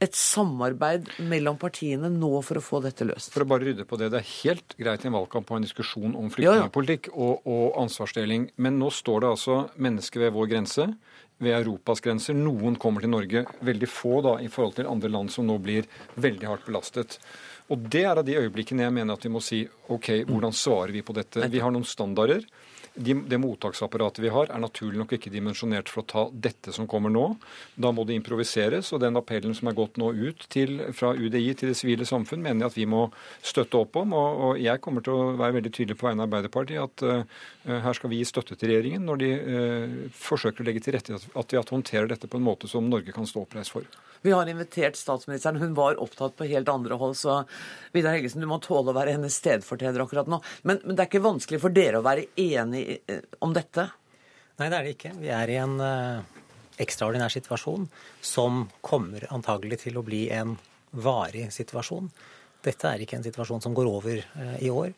[0.03, 3.33] et samarbeid mellom partiene nå for å få dette løst?
[3.33, 4.11] For å bare rydde på det.
[4.13, 7.67] Det er helt greit i en valgkamp å ha en diskusjon om flyktningpolitikk og, og,
[7.81, 8.51] ansvarsdeling.
[8.61, 10.89] Men nå står det altså mennesker ved vår grense,
[11.41, 12.37] ved Europas grenser.
[12.37, 13.47] Noen kommer til Norge.
[13.65, 15.89] Veldig få da, i forhold til andre land som nå blir
[16.21, 17.19] veldig hardt belastet.
[17.73, 20.95] Og det er av de øyeblikkene jeg mener at vi må si OK, hvordan svarer
[20.95, 21.49] vi på dette?
[21.51, 22.45] Vi har noen standarder
[22.97, 26.89] de, det mottaksapparatet vi har, er naturlig nok ikke dimensjonert for å ta dette som
[26.89, 27.27] kommer nå.
[27.77, 28.89] Da må det improviseres.
[28.95, 32.43] Og den appellen som er gått nå ut til, fra UDI til det sivile samfunn,
[32.45, 33.03] mener jeg at vi må
[33.45, 34.17] støtte opp om.
[34.17, 37.81] Og, og jeg kommer til å være veldig tydelig på vegne av Arbeiderpartiet at uh,
[37.85, 41.17] her skal vi gi støtte til regjeringen når de uh, forsøker å legge til rette
[41.17, 43.87] at vi at håndterer dette på en måte som Norge kan stå oppreist for.
[44.23, 45.61] Vi har invitert statsministeren.
[45.61, 47.43] Hun var opptatt på helt andre hold, så
[47.95, 50.41] Vidar Helgesen, du må tåle å være hennes stedfortreder akkurat nå.
[50.63, 53.89] Men, men, det er ikke vanskelig for dere å være enig eh, om dette?
[54.57, 55.13] Nei, det er det ikke.
[55.21, 56.41] Vi er i en uh,
[56.81, 57.85] ekstraordinær situasjon
[58.25, 60.57] som kommer antagelig til å bli en
[60.97, 62.09] varig situasjon.
[62.65, 64.95] Dette er ikke en situasjon som går over uh, i år.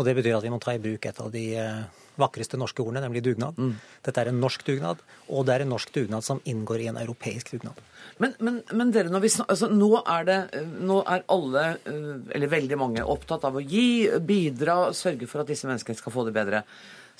[0.00, 2.80] Og det betyr at vi må ta i bruk et av de uh, vakreste norske
[2.80, 3.58] ordene, nemlig dugnad.
[3.60, 3.74] Mm.
[4.06, 7.00] Dette er en norsk dugnad, og det er en norsk dugnad som inngår i en
[7.02, 7.76] europeisk dugnad.
[8.20, 10.38] Men, men, men dere, når vi, altså, nå, er det,
[10.80, 15.52] nå er alle, eh, eller veldig mange, opptatt av å gi, bidra, sørge for at
[15.52, 16.64] disse menneskene skal få det bedre.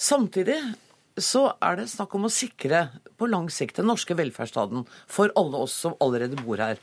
[0.00, 0.58] Samtidig
[1.20, 2.86] så er det snakk om å sikre
[3.20, 6.80] på lang sikt den norske velferdsstaten for alle oss som allerede bor her.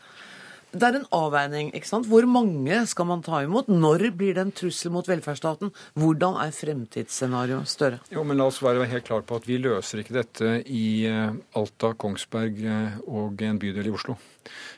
[0.76, 1.70] Det er en avveining.
[1.76, 2.08] ikke sant?
[2.10, 3.70] Hvor mange skal man ta imot?
[3.72, 5.72] Når blir det en trussel mot velferdsstaten?
[5.96, 8.02] Hvordan er fremtidsscenarioet større?
[8.12, 11.32] Jo, men La oss være helt klar på at vi løser ikke dette i eh,
[11.58, 14.18] Alta, Kongsberg eh, og en bydel i Oslo.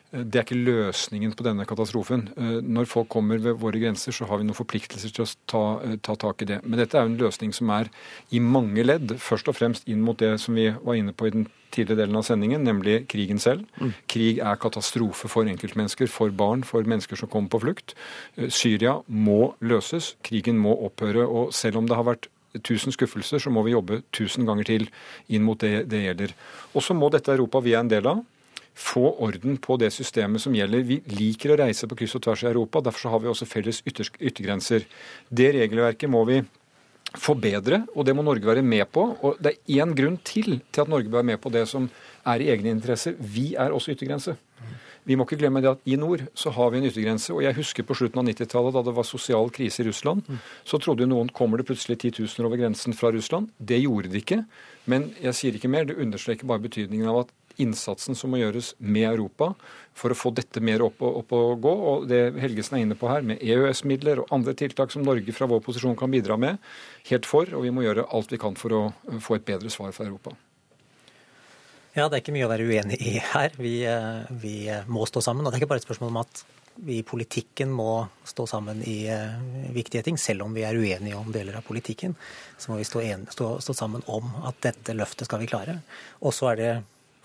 [0.10, 2.24] Det er ikke løsningen på denne katastrofen.
[2.34, 5.62] Eh, når folk kommer ved våre grenser, så har vi noen forpliktelser til å ta,
[5.86, 6.64] eh, ta, tak i det.
[6.66, 7.92] Men dette er jo en løsning som er
[8.32, 9.14] i mange ledd.
[9.22, 12.16] Først og fremst inn mot det som vi var inne på i den tidligere delen
[12.16, 13.68] av sendingen, nemlig krigen selv.
[13.78, 13.94] Mm.
[14.08, 17.94] Krig er katastrofe for enkeltmennesker, for barn, for mennesker som kommer på flukt.
[18.36, 20.16] Eh, Syria må løses.
[20.24, 21.30] Krigen må opphøre.
[21.30, 22.30] Og selv om det har vært
[22.66, 24.90] tusen skuffelser, så må vi jobbe tusen ganger til
[25.30, 26.34] inn mot det det gjelder.
[26.74, 28.26] Og så må dette Europa vi er en del av,
[28.76, 30.86] få orden på det systemet som gjelder.
[30.88, 33.82] Vi liker å reise på kryss og tvers i Europa, derfor har vi også felles
[33.86, 34.88] yttergrenser.
[35.30, 36.42] Det regelverket må vi
[37.18, 39.06] forbedre, og det må Norge være med på.
[39.26, 41.90] Og det er én grunn til til at Norge bør være med på det som
[42.28, 43.18] er i egne interesser.
[43.18, 44.38] Vi er også yttergrense.
[45.10, 47.34] Vi må ikke glemme det at i nord så har vi en yttergrense.
[47.34, 50.28] Og jeg husker på slutten av 90-tallet, da det var sosial krise i Russland,
[50.68, 53.50] så trodde jo noen kommer det plutselig 10 000 over grensen fra Russland.
[53.58, 54.44] Det gjorde det ikke.
[54.92, 55.88] Men jeg sier ikke mer.
[55.90, 59.52] Det understreker bare betydningen av at innsatsen som må gjøres med Europa
[59.98, 61.74] for å få dette mer opp opp og gå.
[61.92, 65.50] Og det Helgesen er inne på her, med EØS-midler og andre tiltak som Norge fra
[65.50, 66.60] vår posisjon kan bidra med,
[67.10, 67.50] helt for.
[67.56, 68.84] Og vi må gjøre alt vi kan for å
[69.24, 70.36] få et bedre svar fra Europa.
[71.98, 73.56] Ja, det er ikke mye å være uenig i her.
[73.58, 74.56] Vi, eh, vi
[74.88, 75.44] må stå sammen.
[75.44, 76.44] Og det er ikke bare et spørsmål om at
[76.80, 79.36] vi i politikken må stå sammen i uh,
[79.76, 80.18] viktige ting.
[80.18, 82.16] Selv om vi er uenige om deler av politikken,
[82.58, 85.80] så må vi stå, en, stå, stå sammen om at dette løftet skal vi klare.
[86.24, 86.72] Og så er det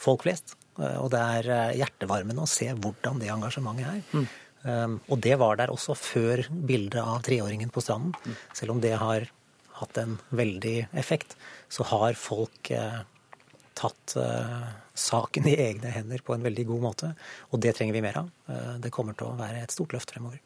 [0.00, 0.57] folk flest.
[0.80, 4.02] Eh, og det er eh, hjertevarmende å se hvordan det engasjementet er.
[4.14, 4.26] Mm.
[4.64, 8.14] Um, og det var der også før bildet av treåringen på stranden.
[8.24, 8.37] Mm.
[8.57, 9.26] Selv om det har
[9.80, 11.35] hatt en veldig effekt,
[11.68, 13.02] så har folk eh,
[13.76, 14.64] tatt eh,
[14.96, 17.12] saken i egne hender på en veldig god måte.
[17.52, 18.33] Og det trenger vi mer av.
[18.48, 20.40] Uh, det kommer til å være et stort løft fremover.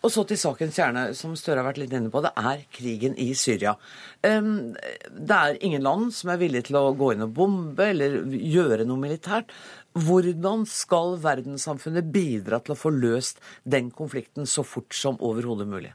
[0.00, 2.22] Og så til sakens kjerne, som Støre har vært litt inne på.
[2.24, 3.74] Det er krigen i Syria.
[4.22, 8.86] Det er ingen land som er villige til å gå inn og bombe eller gjøre
[8.88, 9.52] noe militært.
[9.92, 15.92] Hvordan skal verdenssamfunnet bidra til å få løst den konflikten så fort som overhodet mulig?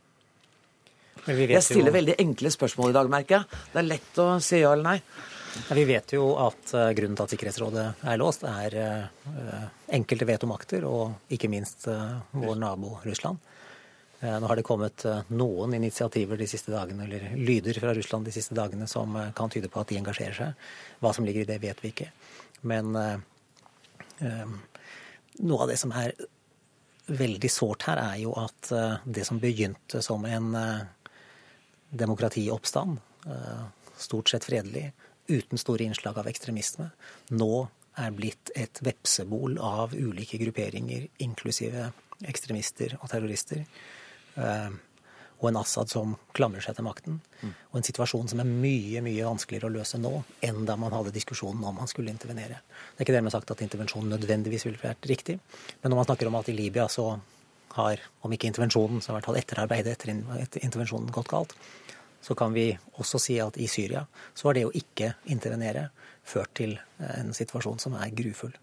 [1.26, 3.64] Jeg stiller veldig enkle spørsmål i dag, merker jeg.
[3.74, 5.00] Det er lett å si ja eller nei.
[5.56, 10.28] Ja, vi vet jo at uh, grunnen til at Sikkerhetsrådet er låst, er uh, enkelte
[10.28, 13.40] vetomakter og ikke minst uh, vår nabo Russland.
[14.26, 18.28] Eh, nå har det kommet eh, noen initiativer de siste dagene, eller lyder fra Russland
[18.28, 20.70] de siste dagene som eh, kan tyde på at de engasjerer seg.
[21.04, 22.12] Hva som ligger i det, vet vi ikke.
[22.66, 22.96] Men
[25.36, 26.16] noe av det som er
[27.06, 28.72] veldig sårt her, er jo at
[29.04, 30.56] det som begynte som en
[31.92, 32.98] demokratioppstand,
[34.00, 34.88] stort sett fredelig,
[35.28, 36.90] uten store innslag av ekstremisme,
[37.36, 37.68] nå
[38.02, 41.92] er blitt et vepsebol av ulike grupperinger, inklusive
[42.28, 43.64] ekstremister og terrorister.
[44.36, 44.76] Eh,
[45.36, 47.20] og en Assad som klamrer seg til makten.
[47.42, 47.54] Mm.
[47.72, 50.14] Og en situasjon som er mye mye vanskeligere å løse nå
[50.46, 52.62] enn da man hadde diskusjonen om man skulle intervenere.
[52.96, 55.38] Det er ikke dermed sagt at intervensjonen nødvendigvis ville vært riktig,
[55.82, 57.10] men når man snakker om at i Libya så
[57.76, 61.56] har, om ikke intervensjonen, så i hvert fall etterarbeidet etter, etter intervensjonen gått galt,
[62.26, 65.92] så kan vi også si at i Syria så har det å ikke intervenere
[66.26, 68.56] ført til en situasjon som er grufull.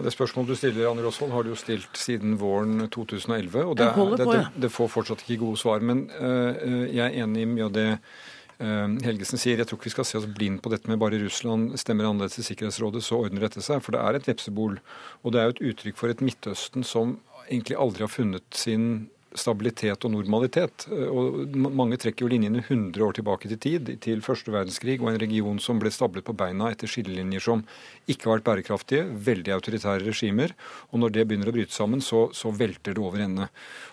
[0.00, 3.64] Det spørsmålet du stiller, Anne Rosvold, har du jo stilt siden våren 2011.
[3.64, 5.82] og Det, det, det, det får fortsatt ikke gode svar.
[5.84, 9.60] Men uh, jeg er enig i mye av det uh, Helgesen sier.
[9.60, 12.40] Jeg tror ikke vi skal se oss blind på dette med bare Russland stemmer annerledes
[12.40, 13.82] i Sikkerhetsrådet, så ordner dette seg.
[13.84, 14.78] For det er et vepsebol.
[15.20, 17.18] Og det er jo et uttrykk for et Midtøsten som
[17.50, 20.86] egentlig aldri har funnet sin stabilitet og normalitet.
[20.90, 25.20] Og mange trekker jo linjene 100 år tilbake til tid, til første verdenskrig og en
[25.22, 27.64] region som ble stablet på beina etter skillelinjer som
[28.10, 30.54] ikke har vært bærekraftige, veldig autoritære regimer.
[30.90, 33.50] Og når det begynner å bryte sammen, så, så velter det over ende.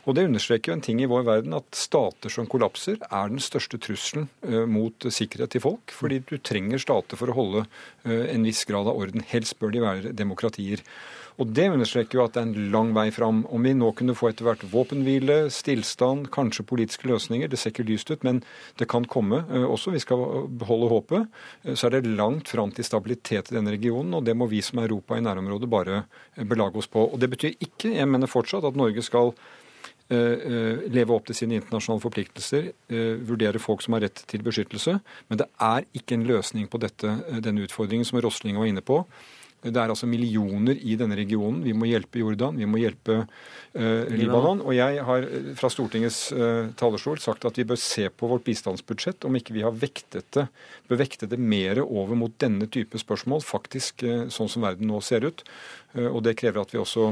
[0.07, 3.43] Og det understreker jo en ting i vår verden, at stater som kollapser, er den
[3.43, 5.93] største trusselen uh, mot sikkerhet til folk.
[5.93, 9.25] Fordi du trenger stater for å holde uh, en viss grad av orden.
[9.29, 10.83] Helst bør de være demokratier.
[11.37, 13.43] Og Det understreker jo at det er en lang vei fram.
[13.53, 17.85] Om vi nå kunne få etter hvert våpenhvile, stillstand, kanskje politiske løsninger, det ser ikke
[17.85, 18.41] lyst ut, men
[18.81, 19.93] det kan komme eh, også.
[19.93, 21.37] Vi skal beholde håpet.
[21.63, 24.63] Eh, så er det langt fram til stabilitet i denne regionen, og det må vi
[24.65, 27.05] som Europa i nærområdet bare eh, belage oss på.
[27.05, 29.35] Og Det betyr ikke, jeg mener fortsatt, at Norge skal
[30.07, 32.69] leve opp til sine internasjonale forpliktelser,
[33.27, 34.93] vurdere folk som har rett til beskyttelse.
[35.27, 37.11] Men det er ikke en løsning på dette,
[37.43, 39.01] denne utfordringen som Rosling var inne på.
[39.65, 41.63] Det er altså millioner i denne regionen.
[41.65, 44.61] Vi må hjelpe Jordan, vi må hjelpe uh, Libanon.
[44.61, 48.45] Og jeg har eh, fra Stortingets uh, talerstol sagt at vi bør se på vårt
[48.45, 50.45] bistandsbudsjett om ikke vi har vektet det,
[50.87, 55.01] bør vekte det mer over mot denne type spørsmål, faktisk uh, sånn som verden nå
[55.01, 55.43] ser ut.
[55.97, 57.11] og det krever at vi også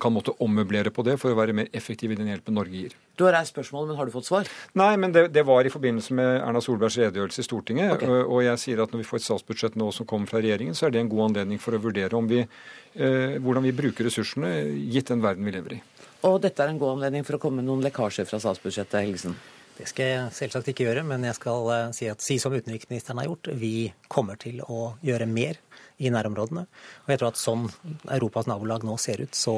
[0.00, 2.96] kan måtte ommøblere på det for å være mer effektive i den hjelpen Norge gir.
[3.14, 4.48] Du har reist spørsmålet, men har du fått svar?
[4.78, 7.94] Nei, men det, det var i forbindelse med Erna Solbergs redegjørelse i Stortinget.
[7.94, 8.22] Okay.
[8.26, 10.88] Og jeg sier at når vi får et statsbudsjett nå som kommer fra regjeringen, så
[10.88, 14.50] er det en god anledning for å vurdere vi, eh, hvordan vi bruker ressursene
[14.90, 15.82] gitt den verden vi lever i.
[16.26, 19.38] Og dette er en god anledning for å komme med noen lekkasjer fra statsbudsjettet, Helgesen?
[19.74, 23.26] Det skal jeg selvsagt ikke gjøre, men jeg skal si, at, si som utenriksministeren har
[23.26, 23.50] gjort.
[23.58, 25.58] Vi kommer til å gjøre mer
[25.98, 26.62] i nærområdene.
[27.04, 27.66] Og jeg tror at sånn
[28.14, 29.56] Europas nabolag nå ser ut, så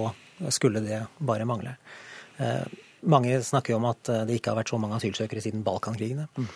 [0.53, 1.77] skulle det bare mangle.
[2.41, 2.65] Eh,
[3.11, 6.29] mange snakker om at eh, det ikke har vært så mange asylsøkere siden Balkankrigene.
[6.37, 6.49] Mm.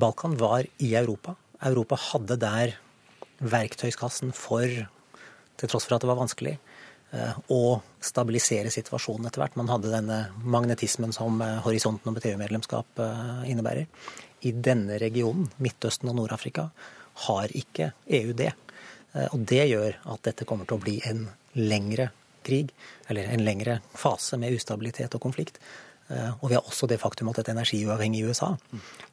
[0.00, 1.36] Balkan var i Europa.
[1.66, 2.76] Europa hadde der
[3.40, 4.66] verktøyskassen for,
[5.60, 6.56] til tross for at det var vanskelig,
[7.16, 9.58] eh, å stabilisere situasjonen etter hvert.
[9.60, 13.04] Man hadde denne magnetismen som horisonten om et EU-medlemskap
[13.48, 13.90] innebærer.
[14.48, 16.70] I denne regionen, Midtøsten og Nord-Afrika,
[17.26, 18.54] har ikke EU det.
[19.34, 21.26] Og det gjør at dette kommer til å bli en
[21.58, 22.06] lengre
[22.46, 22.70] krig,
[23.10, 25.60] eller en lengre fase med ustabilitet og konflikt.
[26.10, 28.54] Eh, og vi har også det faktum at et energiuavhengig USA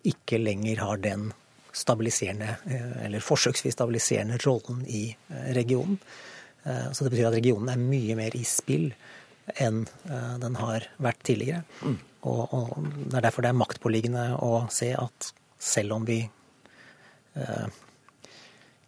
[0.08, 1.30] ikke lenger har den
[1.78, 6.02] stabiliserende, eh, eller forsøksvis stabiliserende rollen i eh, regionen.
[6.68, 8.90] Så det betyr at regionen er mye mer i spill
[9.64, 9.86] enn
[10.42, 11.62] den har vært tidligere.
[12.28, 12.74] Og,
[13.06, 15.30] det er derfor det er maktpåliggende å se at
[15.64, 16.18] selv om vi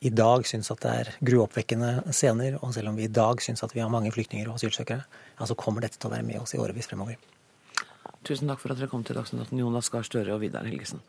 [0.04, 3.64] i dag syns at det er gruoppvekkende scener, og selv om vi i dag syns
[3.64, 5.08] at vi har mange flyktninger og asylsøkere,
[5.40, 7.16] ja, så kommer dette til å være med oss i årevis fremover.
[8.28, 11.00] Tusen takk for at dere kom til Dagsnytt 18, Jonas Gahr Støre og Vidar Helgesen.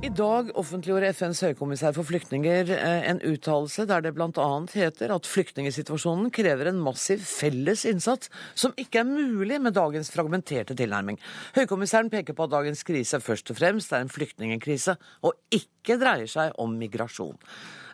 [0.00, 4.46] I dag offentliggjorde FNs høykommissær for flyktninger eh, en uttalelse der det bl.a.
[4.72, 10.78] heter at flyktningsituasjonen krever en massiv felles innsats som ikke er mulig med dagens fragmenterte
[10.78, 11.20] tilnærming.
[11.58, 16.30] Høykommissæren peker på at dagens krise først og fremst er en flyktningkrise, og ikke dreier
[16.30, 17.36] seg om migrasjon.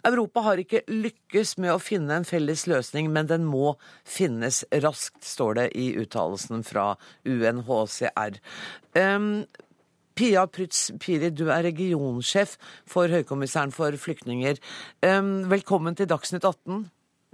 [0.05, 5.23] Europa har ikke lykkes med å finne en felles løsning, men den må finnes raskt,
[5.25, 8.41] står det i uttalelsen fra UNHCR.
[8.99, 9.47] Um,
[10.17, 12.57] Pia Prytz Piri, du er regionsjef
[12.89, 14.57] for Høykommissæren for flyktninger.
[15.53, 16.87] Velkommen til Dagsnytt 18.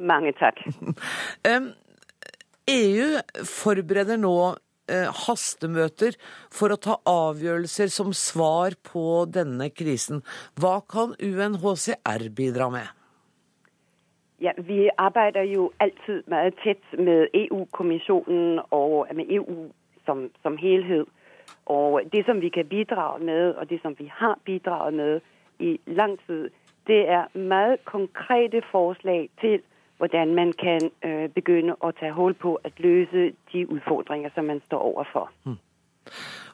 [0.02, 0.58] Mange takk.
[2.72, 3.06] EU
[3.46, 4.34] forbereder nå
[5.26, 6.16] hastemøter
[6.52, 10.22] for å ta avgjørelser som svar på denne krisen.
[10.60, 12.88] Hva kan UNHCR bidra med?
[14.42, 19.70] Ja, Vi arbeider jo alltid meget tett med EU-kommisjonen og med EU
[20.06, 21.06] som, som helhet.
[21.66, 25.20] Og det som vi kan bidra med, og det som vi har bidraget med
[25.58, 26.50] i lang tid,
[26.86, 29.62] det er meget konkrete forslag til
[30.02, 33.20] hvordan man kan øh, begynne å ta hold på å løse
[33.52, 35.30] de utfordringer som man står overfor.
[35.46, 35.58] Mm.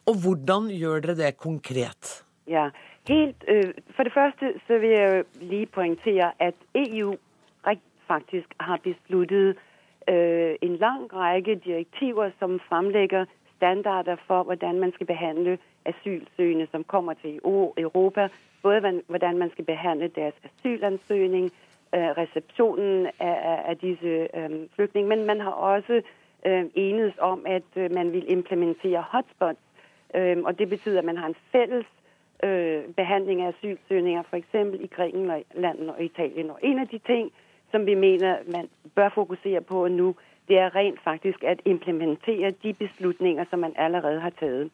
[0.08, 2.24] Og hvordan gjør dere det konkret?
[2.46, 2.68] Ja,
[3.08, 7.16] helt, øh, For det første så vil jeg lige poengtere at EU
[8.08, 9.56] faktisk har besluttet
[10.08, 13.24] øh, en lang rekke direktiver som fremlegger
[13.56, 17.40] standarder for hvordan man skal behandle asylsøgende som kommer til
[17.84, 18.28] Europa.
[18.62, 21.52] Både hvordan man skal behandle deres asylansøgning,
[21.94, 24.28] øh, resepsjonen av disse
[24.74, 25.16] flyktninger.
[25.16, 26.02] Men man har også
[26.46, 29.60] øh, enes om at øh, man vil implementere hotspots.
[30.44, 31.86] Og det betyr at man har en felles
[32.96, 34.54] behandling av asylsøgninger f.eks.
[34.80, 36.50] i Grækenland og Italien.
[36.50, 37.32] Og en av de ting
[37.70, 40.14] som vi mener man bør fokusere på nå,
[40.48, 44.70] det er rent faktisk at implementere de beslutninger som man allerede har tatt.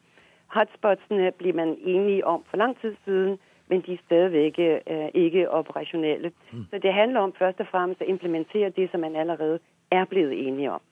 [0.47, 5.49] Hotspotsene blir man enige om for lang tid siden, men de er stadig uh, ikke
[5.49, 6.31] operasjonelle.
[6.51, 6.65] Mm.
[6.71, 9.59] Så det handler om først og fremst å implementere det som man allerede
[9.91, 10.83] er blitt enige om.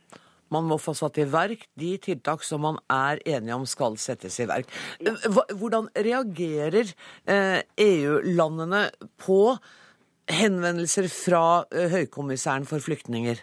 [0.53, 4.37] Man må få satt i verk de tiltak som man er enige om skal settes
[4.43, 4.69] i verk.
[5.57, 6.91] Hvordan reagerer
[7.25, 9.39] EU-landene eh, e på
[10.29, 11.63] henvendelser fra
[11.95, 13.41] Høykommissæren for flyktninger?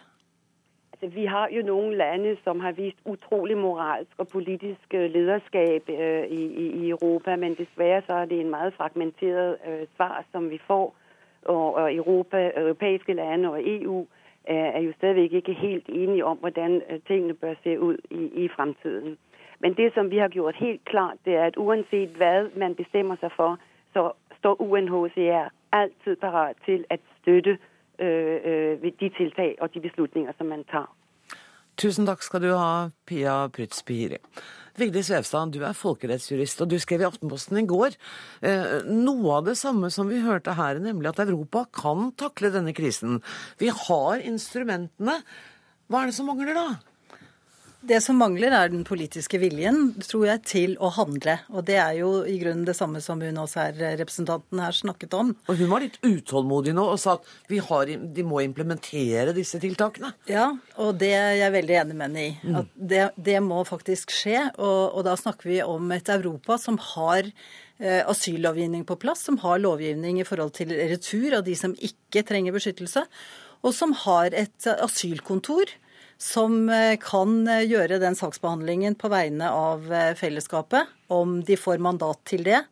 [1.02, 5.88] Altså, vi har jo noen lande som har vist utrolig moralsk og politisk øh, lederskap
[5.88, 6.42] øh, i,
[6.84, 10.94] i, Europa, men dessverre så er det en meget fragmenteret øh, svar som vi får.
[11.42, 14.06] Og, Europa, europæiske lande og EU
[14.44, 19.18] er jo stadigvæk ikke helt enige om hvordan tingene bør se ut i, i fremtiden.
[19.60, 23.16] Men det som vi har gjort helt klart, det er at uansett hva man bestemmer
[23.20, 23.58] seg for,
[23.92, 27.58] så står UNHCR alltid parat til å støtte
[29.00, 30.99] de tiltak og de beslutninger som man tar.
[31.80, 34.18] Tusen takk skal du ha, Pia Prytz Pihiri.
[34.76, 37.96] Vigdis Vevstad, du er folkerettsjurist, og du skrev i Aftenposten i går
[38.44, 42.74] eh, noe av det samme som vi hørte her, nemlig at Europa kan takle denne
[42.76, 43.22] krisen.
[43.60, 45.16] Vi har instrumentene.
[45.88, 46.66] Hva er det som mangler da?
[47.80, 51.38] Det som mangler, er den politiske viljen, tror jeg, til å handle.
[51.48, 55.16] Og det er jo i grunnen det samme som hun også her, representanten her snakket
[55.16, 55.32] om.
[55.48, 60.12] Og hun var litt utålmodig nå og sa at har, de må implementere disse tiltakene.
[60.28, 62.36] Ja, og det er jeg veldig enig med henne i.
[62.44, 62.60] Mm.
[62.60, 64.50] At det, det, må faktisk skje.
[64.60, 69.40] Og, og, da snakker vi om et Europa som har eh, asyllovgivning på plass, som
[69.40, 73.08] har lovgivning i forhold til retur av de som ikke trenger beskyttelse,
[73.64, 75.72] og som har et asylkontor
[76.20, 81.80] som eh, kan eh, gjøre den saksbehandlingen på vegne av eh, fellesskapet, om de får
[81.80, 82.62] mandat til det.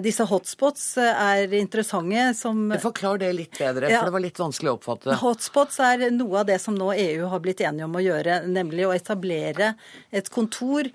[0.00, 4.78] Disse hotspots er interessante som Forklar det litt bedre, for det var litt vanskelig å
[4.78, 5.16] oppfatte.
[5.20, 8.86] Hotspots er noe av det som nå EU har blitt enige om å gjøre, nemlig
[8.88, 9.74] å etablere
[10.08, 10.88] et kontor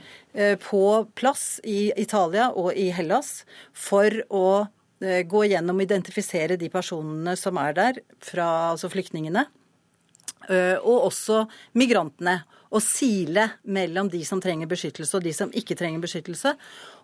[0.65, 0.81] på
[1.21, 3.43] plass i Italia og i Hellas
[3.77, 4.47] for å
[5.05, 9.45] gå gjennom og identifisere de personene som er der, fra, altså flyktningene,
[10.47, 11.43] og også
[11.77, 12.39] migrantene.
[12.69, 16.53] Og sile mellom de som trenger beskyttelse og de som ikke trenger beskyttelse.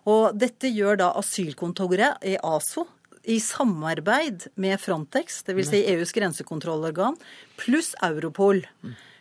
[0.06, 2.86] Og dette gjør da asylkontoret i ASO
[3.26, 5.70] i samarbeid med Frontex, dvs.
[5.72, 7.16] Si EUs grensekontrollorgan,
[7.58, 8.62] pluss Europol,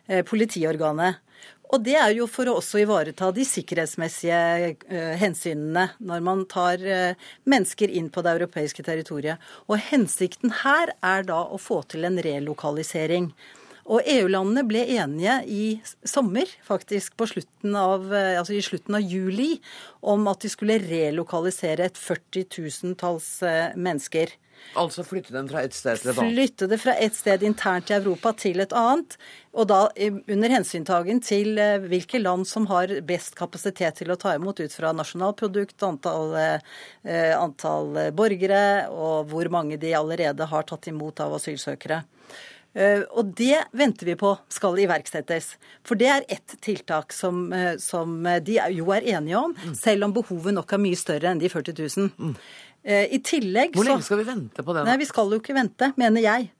[0.07, 1.17] eh, politiorganet.
[1.73, 6.77] Og det er jo for å også ivareta de sikkerhetsmessige uh, hensynene når man tar
[7.49, 9.41] mennesker inn på det europeiske territoriet.
[9.65, 13.31] Og hensikten her er da å få til en relokalisering.
[13.85, 15.65] Og EU-landene ble enige i
[16.07, 19.59] sommer, faktisk på slutten av, eh, altså i slutten av juli,
[20.01, 24.33] om at de skulle relokalisere et 40 000-talls eh, mennesker.
[24.81, 26.33] Altså flytte dem fra et sted til et annet?
[26.33, 29.19] Flytte det fra et sted internt i Europa til et annet.
[29.53, 34.33] Og da under hensyntagen til eh, hvilke land som har best kapasitet til å ta
[34.33, 36.33] imot ut fra nasjonalprodukt, antall,
[37.37, 42.01] antall borgere og hvor mange de allerede har tatt imot av asylsøkere.
[42.75, 45.53] Eh, og det venter vi på skal iverksettes.
[45.87, 49.75] For det er ett tiltak som, eh, som de jo er enige om, mm.
[49.79, 52.11] selv om behovet nok er mye større enn de 40 000.
[52.19, 52.35] Mm.
[52.83, 54.85] Eh, I tillegg Hvor lenge skal vi vente på det?
[54.85, 56.51] Nei, Vi skal jo ikke vente, mener jeg.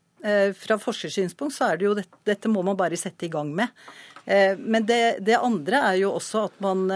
[0.57, 3.69] Fra forskersynspunkt så er det jo dette, dette må man bare sette i gang med.
[4.25, 6.87] Men det, det andre er jo også at man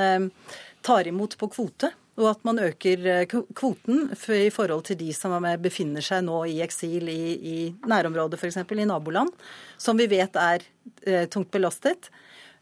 [0.81, 5.35] tar imot på kvote og at man øker eh, kvoten i forhold til de som
[5.63, 7.57] befinner seg nå i eksil i, i
[7.87, 8.59] nærområdet, f.eks.
[8.59, 9.31] i naboland,
[9.79, 10.65] som vi vet er
[11.07, 12.11] eh, tungt belastet.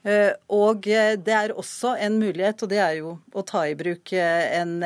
[0.05, 4.14] Eh, og det er også en mulighet, og det er jo å ta i bruk
[4.14, 4.78] en,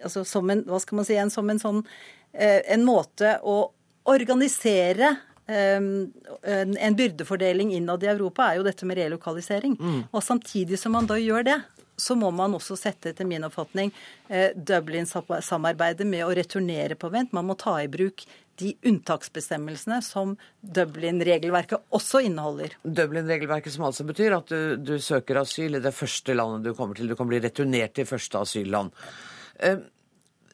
[0.00, 1.84] altså som en, hva skal man si, en, som en sånn
[2.36, 3.70] en måte å
[4.12, 5.14] organisere
[5.48, 9.76] en byrdefordeling innad i Europa er jo dette med relokalisering.
[9.78, 10.02] Mm.
[10.10, 11.56] Og samtidig som man da gjør det,
[11.96, 13.92] så må man også sette, etter min oppfatning,
[14.28, 17.32] eh, Dublin-samarbeidet med å returnere på vent.
[17.36, 18.26] Man må ta i bruk
[18.60, 22.76] de unntaksbestemmelsene som Dublin-regelverket også inneholder.
[22.84, 26.96] Dublin-regelverket som altså betyr at du, du, søker asyl i det første landet du kommer
[26.96, 27.10] til.
[27.10, 28.94] Du kan bli returnert til første asylland.
[29.60, 29.82] Eh,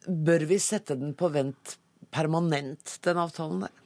[0.06, 1.76] bør vi sette den på vent
[2.12, 3.81] permanent, den avtalen der?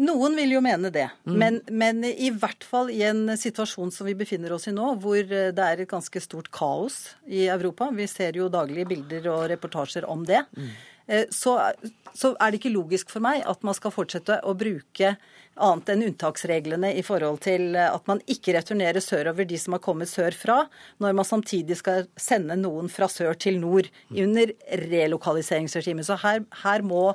[0.00, 1.08] Noen vil jo mene det.
[1.26, 1.34] Mm.
[1.42, 5.18] Men, men, i hvert fall i en situasjon som vi befinner oss i nå, hvor
[5.18, 9.48] eh, det er et ganske stort kaos i Europa, vi ser jo daglige bilder og
[9.52, 10.70] reportasjer om det, mm.
[11.10, 11.56] Eh, så,
[12.14, 15.16] så, er det ikke logisk for meg at man skal fortsette å bruke
[15.60, 19.82] annet enn unntaksreglene i forhold til eh, at man ikke returnerer sørover de som har
[19.82, 20.62] kommet sørfra,
[21.02, 26.06] når man samtidig skal sende noen fra sør til nord under relokaliseringsregimet.
[26.06, 27.10] Så her, her må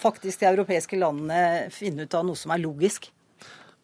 [0.00, 3.10] faktisk de europeiske landene finne ut av noe som er logisk.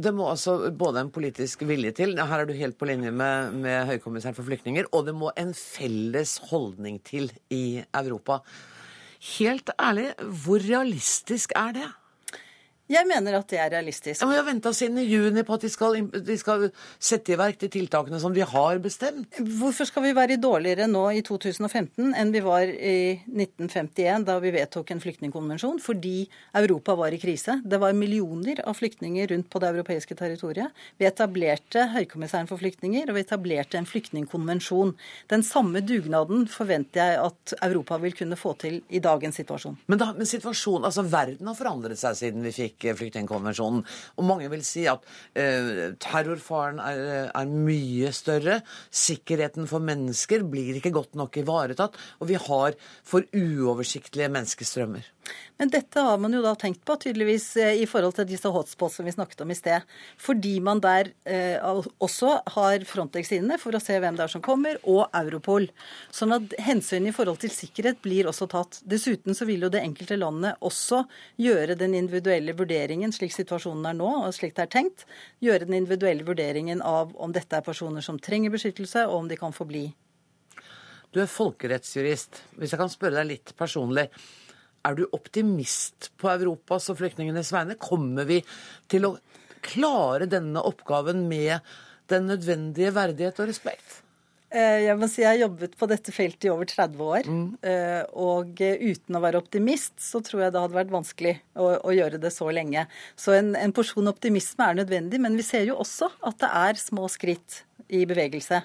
[0.01, 3.57] Det må altså både en politisk vilje til, her er du helt på linje med,
[3.61, 8.41] med høykommissæren for flyktninger, og det må en felles holdning til i Europa.
[9.37, 10.07] Helt ærlig,
[10.45, 11.89] hvor realistisk er det?
[12.91, 14.19] Jeg mener at det er realistisk.
[14.19, 16.65] Ja, men Vi har venta siden i juni på at de skal, de skal,
[16.99, 19.39] sette i verk de tiltakene som de har bestemt.
[19.61, 24.51] Hvorfor skal vi være dårligere nå i 2015 enn vi var i 1951, da vi
[24.57, 25.79] vedtok en flyktningkonvensjon?
[25.85, 26.25] Fordi
[26.59, 27.61] Europa var i krise.
[27.63, 30.75] Det var millioner av flyktninger rundt på det europeiske territoriet.
[30.99, 34.97] Vi etablerte Høykommissæren for flyktninger, og vi etablerte en flyktningkonvensjon.
[35.31, 39.79] Den samme dugnaden forventer jeg at Europa vil kunne få til i dagens situasjon.
[39.87, 43.85] Men, da, men situasjonen, altså verden har forandret seg siden vi fikk flyktningkonvensjonen.
[44.17, 45.05] Og mange vil si at
[45.39, 48.61] eh, terrorfaren er, er, mye større.
[48.91, 51.99] Sikkerheten for mennesker blir ikke godt nok ivaretatt.
[52.21, 55.05] Og vi har for uoversiktlige menneskestrømmer.
[55.61, 58.97] Men dette har man jo da tenkt på, tydeligvis eh, i forhold til disse hotspots
[58.97, 59.85] som vi snakket om i sted.
[60.21, 61.61] Fordi man der eh,
[62.01, 65.69] også har Frontex inne for å se hvem det er som kommer, og Europol.
[66.15, 68.81] Sånn at hensynet i forhold til sikkerhet blir også tatt.
[68.89, 71.03] Dessuten så vil jo det enkelte landet også
[71.41, 75.07] gjøre den individuelle vurderingen, slik situasjonen er nå, og slik det er tenkt,
[75.45, 79.39] gjøre den individuelle vurderingen av om dette er personer som trenger beskyttelse, og om de
[79.41, 79.91] kan få bli.
[81.11, 82.45] Du er folkerettsjurist.
[82.57, 84.07] Hvis jeg kan spørre deg litt personlig.
[84.87, 87.77] Er du optimist på Europas og flyktningenes vegne?
[87.81, 88.41] Kommer vi
[88.91, 89.17] til å
[89.65, 91.59] klare denne oppgaven med
[92.11, 94.01] den nødvendige verdighet og respekt?
[94.51, 97.29] Eh, jeg må si jeg har jobbet på dette feltet i over 30 år.
[97.31, 97.45] Mm.
[97.63, 101.95] Eh, og uten å være optimist, så tror jeg det hadde vært vanskelig å, å
[101.95, 102.87] gjøre det så lenge.
[103.15, 106.83] Så en, en, porsjon optimisme er nødvendig, men vi ser jo også at det er
[106.83, 107.63] små skritt
[107.95, 108.65] i bevegelse.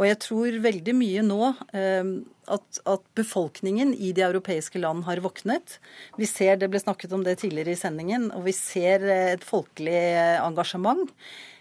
[0.00, 1.40] Og jeg tror veldig mye nå
[1.76, 2.10] eh,
[2.50, 5.76] at, at, befolkningen i de europeiske land har våknet.
[6.16, 9.44] Vi ser, Det ble snakket om det tidligere i sendingen, og vi ser eh, et
[9.44, 11.04] folkelig eh, engasjement.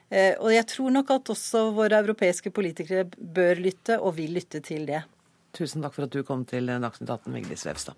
[0.09, 4.87] Og jeg tror nok at også våre europeiske politikere bør lytte, og vil lytte til
[4.89, 5.03] det.
[5.53, 7.93] Tusen takk for at du kom til Dagsnytt 18, Vigdis Vevstad.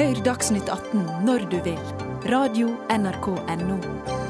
[0.00, 1.80] Hør Dagsnytt 18 når du vil.
[2.32, 4.23] Radio NRK Radio.nrk.no.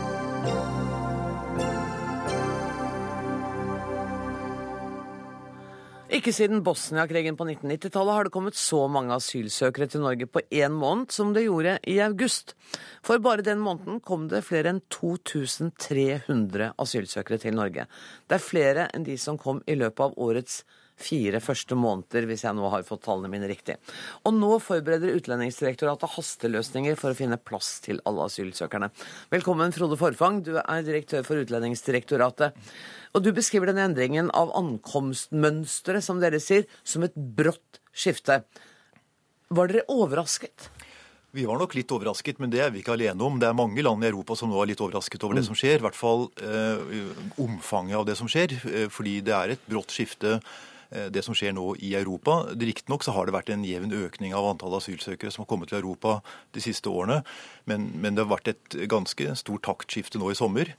[6.15, 10.71] Ikke siden Bosnia-krigen på 1990-tallet har det kommet så mange asylsøkere til Norge på én
[10.71, 12.53] måned som det gjorde i august.
[13.03, 17.89] For bare den måneden kom det flere enn 2300 asylsøkere til Norge.
[18.31, 20.61] Det er flere enn de som kom i løpet av årets
[21.01, 23.77] fire første måneder, hvis jeg nå har fått tallene mine riktig.
[24.25, 28.91] Og nå forbereder Utlendingsdirektoratet hasteløsninger for å finne plass til alle asylsøkerne.
[29.35, 32.55] Velkommen, Frode Forfang, du er direktør for Utlendingsdirektoratet.
[33.15, 38.43] Og du beskriver den endringen av ankomstmønsteret, som dere sier, som et brått skifte.
[39.55, 40.71] Var dere overrasket?
[41.35, 43.41] Vi var nok litt overrasket, men det er vi ikke alene om.
[43.43, 45.49] Det er mange land i Europa som nå er litt overrasket over det mm.
[45.49, 45.81] som skjer.
[45.81, 47.09] I hvert fall eh,
[47.43, 48.55] omfanget av det som skjer.
[48.71, 50.37] Eh, fordi det er et brått skifte
[51.11, 52.41] det som skjer nå i Europa.
[52.55, 56.21] Riktignok har det vært en jevn økning av antall asylsøkere som har kommet til Europa
[56.55, 57.23] de siste årene,
[57.71, 60.73] men, men det har vært et ganske stort taktskifte nå i sommer.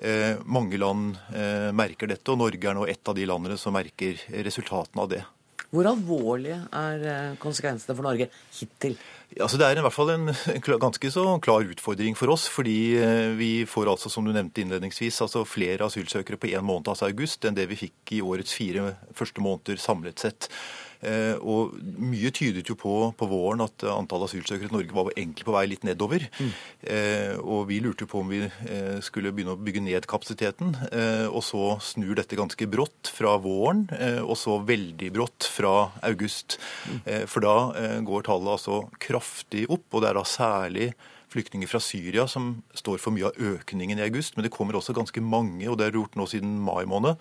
[0.00, 3.74] Eh, mange land eh, merker dette, og Norge er nå et av de landene som
[3.74, 5.24] merker resultatene av det.
[5.70, 8.96] Hvor alvorlige er eh, konsekvensene for Norge hittil?
[9.38, 10.32] Altså det er i hvert fall en
[10.86, 12.48] ganske så klar utfordring for oss.
[12.50, 12.76] Fordi
[13.38, 17.46] vi får altså, som du nevnte innledningsvis, altså flere asylsøkere på én måned, altså august,
[17.46, 20.50] enn det vi fikk i årets fire første måneder samlet sett.
[21.00, 25.46] Eh, og mye tydet jo på på våren at antallet asylsøkere til Norge var egentlig
[25.46, 26.26] på vei litt nedover.
[26.40, 26.50] Mm.
[27.40, 30.74] Og vi lurte jo på om vi eh, skulle begynne å bygge ned kapasiteten.
[31.30, 33.86] Og så snur dette ganske brått fra våren,
[34.22, 36.58] og så veldig brått fra august.
[36.88, 37.00] Mm.
[37.30, 37.56] For da
[38.06, 40.90] går tallet altså kraftig opp, og det er da særlig
[41.30, 44.36] flyktninger fra Syria som står for mye av økningen i august.
[44.36, 47.20] Men det kommer også ganske mange, og det er gjort nå siden mai måned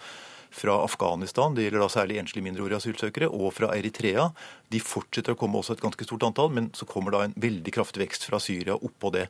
[0.52, 4.30] fra Afghanistan, det gjelder da særlig enslige mindreårige asylsøkere, og fra Eritrea.
[4.70, 7.74] De fortsetter å komme også et ganske stort antall, men så kommer da en veldig
[7.74, 9.26] kraftig vekst fra Syria oppå det.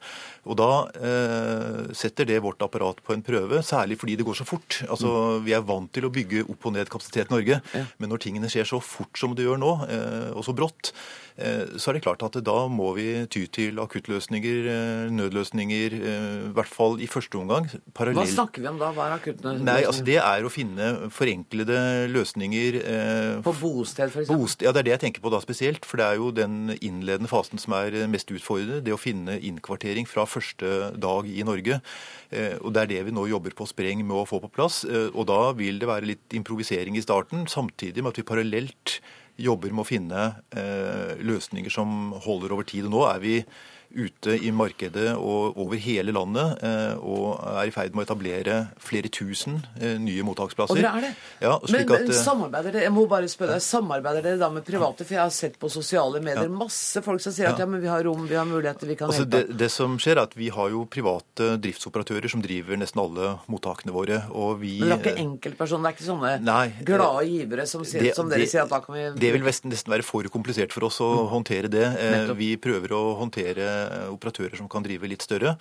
[0.48, 4.48] Og da eh, setter det vårt apparat på en prøve, særlig fordi det går så
[4.48, 4.82] fort.
[4.90, 5.14] Altså,
[5.46, 7.62] Vi er vant til å bygge opp og ned kapasitet i Norge,
[8.00, 10.94] men når tingene skjer så fort som det gjør nå, eh, og så brått,
[11.80, 16.54] så er det klart at da må vi ty til akuttløsninger, eh, nødløsninger, eh, i
[16.56, 17.70] hvert fall i første omgang.
[17.96, 18.26] Parallell...
[18.26, 18.92] Hva snakker vi om da?
[18.96, 19.68] Hva er akuttløsninger?
[19.68, 21.80] Nei, altså Det er å finne forenklede
[22.12, 22.80] løsninger.
[23.46, 24.32] På bosted, f.eks.?
[24.32, 25.88] Bosted, ja, det er det jeg tenker på da spesielt.
[25.88, 28.82] For det er jo den innledende fasen som er mest utfordrende.
[28.86, 31.80] Det å finne innkvartering fra første dag i Norge.
[32.62, 34.84] Og det er det vi nå jobber på spreng med å få på plass.
[34.86, 39.00] Og da vil det være litt improvisering i starten, samtidig med at vi parallelt
[39.40, 42.88] jobber med å finne eh, løsninger som holder over tid.
[42.88, 43.36] Og nå er vi
[43.90, 48.58] ute i markedet og over hele landet eh, og er i ferd med å etablere
[48.82, 50.78] flere tusen eh, nye mottaksplasser.
[50.78, 51.12] Og dere er det?
[51.42, 54.66] Ja, men, at, men, samarbeider dere jeg må bare spørre deg, samarbeider dere da med
[54.68, 55.08] private?
[55.08, 56.54] For jeg har sett på sosiale medier ja.
[56.54, 59.10] masse folk som sier at ja, men vi har rom, vi har muligheter, vi kan
[59.10, 59.42] altså, hjelpe.
[59.50, 63.34] Det, det, som skjer, er at vi har jo private driftsoperatører som driver nesten alle
[63.50, 64.22] mottakene våre.
[64.30, 64.76] og vi...
[64.84, 65.90] Men det er ikke enkeltpersoner?
[65.90, 68.84] Det er ikke sånne nei, glade givere som, sier, det, som dere sier at da
[68.86, 71.26] kan vi Det vil nesten være for komplisert for oss å mm.
[71.34, 71.86] håndtere det.
[71.90, 72.40] Nettopp.
[72.40, 73.79] Vi prøver å håndtere
[74.14, 75.56] operatører som kan drive litt større.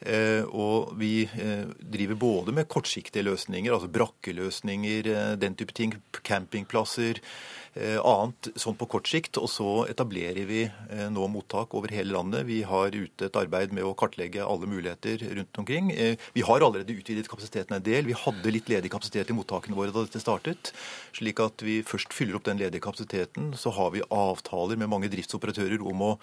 [0.00, 5.96] Eh, og vi eh, driver både med kortsiktige løsninger, altså brakkeløsninger, eh, den type ting,
[6.22, 7.22] campingplasser.
[7.74, 9.38] Eh, annet sånn på kort sikt.
[9.40, 12.46] Og så etablerer vi eh, nå mottak over hele landet.
[12.48, 15.90] Vi har ute et arbeid med å kartlegge alle muligheter rundt omkring.
[15.92, 18.08] Eh, vi har allerede utvidet kapasiteten en del.
[18.08, 20.72] Vi hadde litt ledig kapasitet i mottakene våre da dette startet.
[21.16, 23.52] Slik at vi først fyller opp den ledige kapasiteten.
[23.58, 26.14] Så har vi avtaler med mange driftsoperatører om å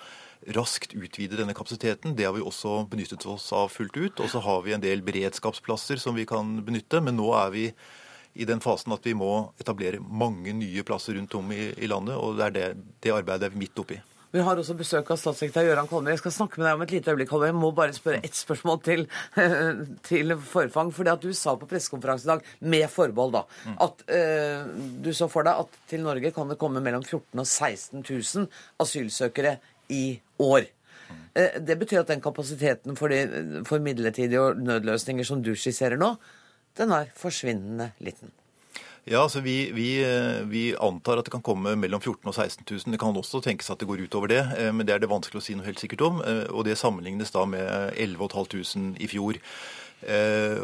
[0.56, 2.16] raskt utvide denne kapasiteten.
[2.16, 4.22] Det har vi også benyttet oss av fullt ut.
[4.24, 7.02] Og så har vi en del beredskapsplasser som vi kan benytte.
[7.04, 7.66] Men nå er vi
[8.34, 12.16] i den fasen at vi må etablere mange nye plasser rundt om i, i landet,
[12.16, 12.68] og det er det,
[13.04, 14.00] det arbeidet er vi midt oppi.
[14.30, 16.14] Vi har også besøk av statssekretær Gøran Kolmer.
[16.14, 17.50] Jeg skal snakke med deg om et lite øyeblikk, Kolmer.
[17.50, 19.06] Jeg må bare spørre ett spørsmål til,
[20.10, 20.92] til forfang.
[20.94, 23.78] fordi at Du sa på pressekonferansen i dag, med forbehold, da, mm.
[23.88, 24.68] at uh,
[25.02, 28.06] du så for deg at til Norge kan det komme mellom 14 000 og 16
[28.06, 28.46] 000
[28.86, 29.56] asylsøkere
[29.90, 30.70] i år.
[31.10, 36.14] Uh, det betyr at den kapasiteten for, de, for midlertidige nødløsninger som du skisserer nå,
[36.80, 38.32] den er forsvinnende liten.
[39.10, 42.36] Ja, altså vi, vi, eh, vi, antar at det kan komme mellom 14 000 og
[42.36, 42.94] 16 000.
[42.94, 45.42] Det kan også tenkes at det går utover det, eh, men det er det vanskelig
[45.42, 46.20] å si noe helt sikkert om.
[46.22, 49.42] Eh, og det sammenlignes da med 11 500 i fjor.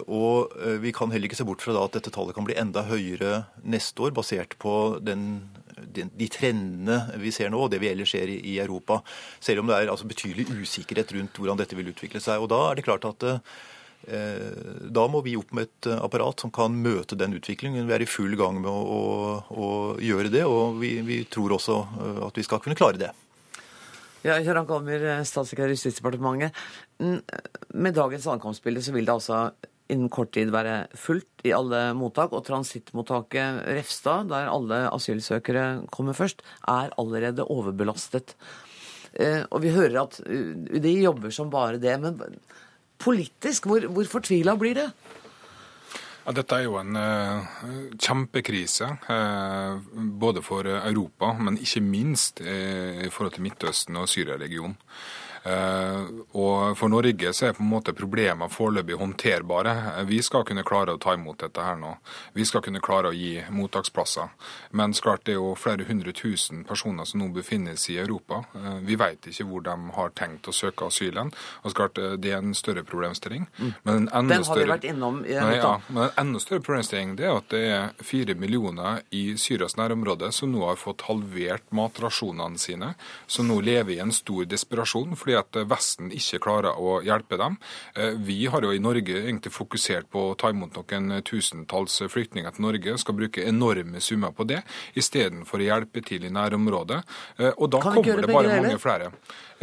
[0.07, 2.85] Og vi kan heller ikke se bort fra da at dette tallet kan bli enda
[2.87, 5.49] høyere neste år, basert på den,
[5.91, 9.01] de trendene vi ser nå, og det vi ellers ser i, Europa.
[9.43, 12.39] Selv om det er altså betydelig usikkerhet rundt hvordan dette vil utvikle seg.
[12.39, 13.27] Og da er det klart at
[14.05, 17.87] da må vi opp med et eh, apparat som kan møte den utviklingen.
[17.87, 19.03] Vi er i full gang med å, å,
[19.49, 19.69] å
[20.01, 23.11] gjøre det, og vi, vi, tror også eh, at vi skal kunne klare det.
[24.25, 26.57] Ja, Kjøran Kalmer, statssekretær i Justisdepartementet.
[27.77, 29.41] Med dagens ankomstbilde så vil det altså
[29.93, 32.33] innen kort tid være fullt i alle mottak.
[32.33, 38.33] Og transittmottaket Refstad, der alle asylsøkere kommer først, er allerede overbelastet.
[39.53, 41.93] Og vi hører at UDI jobber som bare det.
[42.01, 42.17] men
[43.05, 43.69] politisk?
[43.69, 44.89] Hvor, hvor fortvila blir det?
[46.25, 47.57] Ja, dette er jo en uh,
[48.01, 49.77] kjempekrise, uh,
[50.25, 54.73] både for Europa, men ikke minst uh, i forhold til Midtøsten og Syria-regionen.
[55.45, 59.75] Eh, og For Norge så er på en måte problemene foreløpig håndterbare.
[60.09, 61.91] Vi skal kunne klare å ta imot dette her nå.
[62.33, 64.31] Vi skal kunne klare å gi mottaksplasser.
[64.73, 68.41] Men klart det er jo flere hundre tusen personer som nå befinner seg i Europa.
[68.57, 71.29] Eh, vi vet ikke hvor de har tenkt å søke asylen.
[71.63, 73.45] Og klart eh, Det er en større problemstilling.
[73.59, 73.73] Mm.
[73.83, 74.65] Men en Den har større...
[74.65, 75.21] vi vært innom.
[75.25, 79.37] Nei, ja, men en enda større problemstilling det er at det er fire millioner i
[79.37, 82.93] Syrias nærområde som nå har fått halvert matrasjonene sine,
[83.27, 85.13] som nå lever i en stor desperasjon.
[85.15, 87.57] fordi at Vesten ikke klarer å hjelpe dem.
[87.95, 92.55] Eh, vi har jo i Norge egentlig fokusert på å ta imot noen tusentalls flyktninger
[92.55, 94.61] til Norge, skal bruke enorme summer på det,
[94.95, 97.01] istedenfor å hjelpe til i nærområdet.
[97.39, 99.11] Eh, og da kommer det bare mange flere.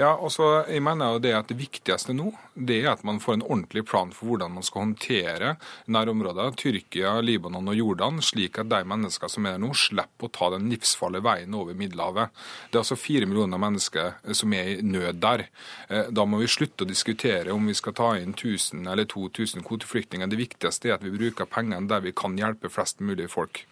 [0.01, 3.39] Ja, altså, jeg mener jo det at det viktigste nå det er at man får
[3.39, 5.55] en ordentlig plan for hvordan man skal håndtere
[5.93, 10.33] nærområder, Tyrkia, Libanon og Jordan, slik at de mennesker som er der nå, slipper å
[10.33, 12.33] ta den livsfarlige veien over Middelhavet.
[12.70, 15.47] Det er altså fire millioner mennesker som er i nød der.
[15.89, 19.65] Eh, da må vi slutte å diskutere om vi skal ta inn 1000 eller 2000
[19.67, 20.31] kvoteflyktninger.
[20.31, 23.65] Det viktigste er at vi bruker pengene der vi kan hjelpe flest mulig folk.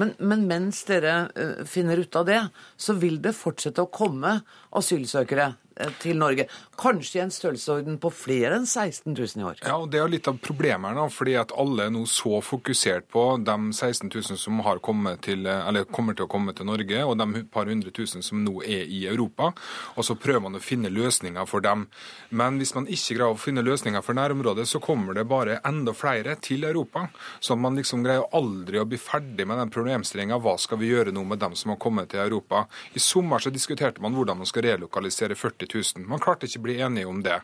[0.00, 2.40] Men, men, mens dere uh, finner ut av det,
[2.80, 4.38] så vil det fortsette å komme
[4.76, 5.50] asylsøkere
[6.00, 6.46] til Norge.
[6.80, 9.60] Kanskje i en størrelsesorden på flere enn 16 000 i år.
[9.62, 13.08] Ja, og Det er litt av problemet her, fordi at alle er nå så fokusert
[13.12, 17.02] på de 16 000 som har kommet til, eller kommer til å komme til Norge,
[17.04, 19.52] og de par hundre tusen som nå er i Europa.
[19.96, 21.86] Og så prøver man å finne løsninger for dem.
[22.30, 25.94] Men hvis man ikke greier å finne løsninger for nærområdet, så kommer det bare enda
[25.96, 27.06] flere til Europa.
[27.40, 30.40] Så man liksom greier aldri å bli ferdig med den problemstillinga.
[30.42, 32.66] Hva skal vi gjøre nå med dem som har kommet til Europa?
[32.96, 36.06] I sommer så diskuterte man hvordan man skal relokalisere 40 000.
[36.08, 37.40] Man klarte ikke å bli enige om det.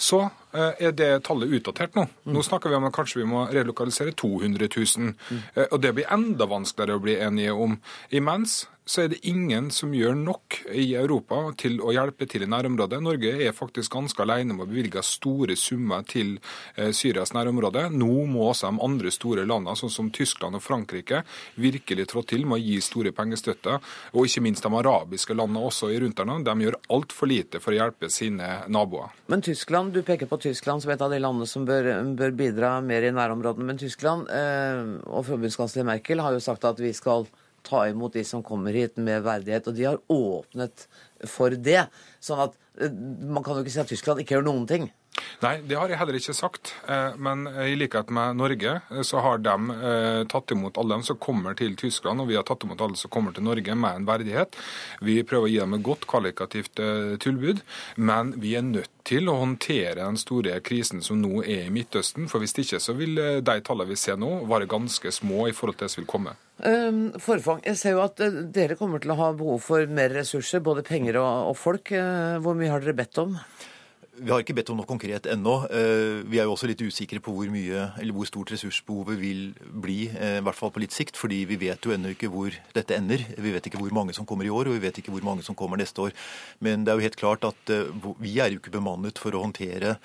[0.00, 0.20] Så
[0.56, 2.06] eh, er det tallet utdatert nå.
[2.32, 5.12] Nå snakker vi om at kanskje vi må relokalisere 200 000.
[5.54, 7.76] Eh, og det blir enda vanskeligere å bli enige om.
[8.16, 12.48] Imens så er det ingen som gjør nok i Europa til å hjelpe til i
[12.50, 12.98] nærområdet.
[13.04, 16.32] Norge er faktisk ganske alene med å bevilge store summer til
[16.74, 17.84] eh, Syrias nærområde.
[17.94, 21.20] Nå må også de andre store landene, sånn som Tyskland og Frankrike,
[21.62, 23.78] virkelig trå til med å gi store pengestøtter.
[24.10, 26.32] Og ikke minst de arabiske landene også i rundt der.
[26.48, 29.14] De gjør altfor lite for å hjelpe sine naboer.
[29.30, 32.72] Men Tyskland, du peker på Tyskland som et av de landene som bør, bør bidra
[32.82, 33.70] mer i nærområdene.
[33.70, 37.28] Men Tyskland eh, og forbundskansler Merkel har jo sagt at vi skal
[37.66, 39.68] ta imot de som kommer hit med verdighet.
[39.68, 40.86] Og de har åpnet
[41.28, 41.84] for det.
[42.22, 44.90] Sånn at eh, man kan jo ikke si at Tyskland ikke gjør noen ting.
[45.40, 46.74] Nei, det har jeg heller ikke sagt.
[46.90, 49.56] Eh, men i likhet med Norge, eh, så har de
[50.30, 53.12] tatt imot alle dem som kommer til Tyskland, og vi har tatt imot alle som
[53.12, 54.56] kommer til Norge med en verdighet.
[55.04, 56.80] Vi prøver å gi dem et godt kvalitativt
[57.22, 57.62] tilbud,
[57.96, 62.28] men vi er nødt til å håndtere den store krisen som nå er i Midtøsten.
[62.30, 65.78] For hvis ikke så vil de tallene vi ser nå, være ganske små i forhold
[65.78, 66.36] til det som vil komme.
[66.60, 68.20] Um, Forfang, jeg ser jo at
[68.52, 71.92] dere kommer til å ha behov for mer ressurser, både penger og, folk.
[72.44, 73.38] Hvor mye har dere bedt om?
[74.20, 75.54] Vi har ikke bedt om noe konkret ennå.
[76.28, 79.98] Vi er jo også litt usikre på hvor, mye, eller hvor stort ressursbehovet vil bli,
[80.12, 81.16] i hvert fall på litt sikt.
[81.16, 83.24] Fordi vi vet jo ennå ikke hvor dette ender.
[83.40, 85.46] Vi vet ikke hvor mange som kommer i år, og vi vet ikke hvor mange
[85.46, 86.16] som kommer neste år.
[86.60, 87.72] Men det er jo helt klart at
[88.20, 89.96] vi er jo ikke bemannet for å håndtere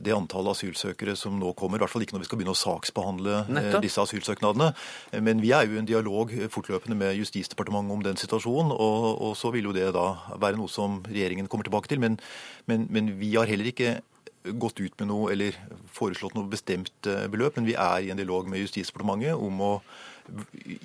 [0.00, 1.78] det antallet asylsøkere som nå kommer.
[1.78, 3.84] I hvert fall ikke når vi skal begynne å saksbehandle eh, Nettopp.
[3.84, 4.70] disse asylsøknadene.
[5.26, 8.72] Men vi er jo i en dialog fortløpende med Justisdepartementet om den situasjonen.
[8.74, 10.06] Og, og, så vil jo det da
[10.40, 12.02] være noe som regjeringen kommer tilbake til.
[12.02, 12.18] Men,
[12.70, 13.98] men, men vi har heller ikke
[14.40, 15.56] gått ut med noe eller
[15.92, 19.74] foreslått noe bestemt eh, beløp, men vi er i en dialog med Justisdepartementet om å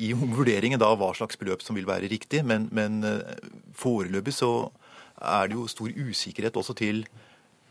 [0.01, 2.41] i vurderingen da hva slags beløp som vil være riktig.
[2.47, 3.37] Men, men eh,
[3.77, 4.51] foreløpig så
[5.21, 7.05] er det jo stor usikkerhet også til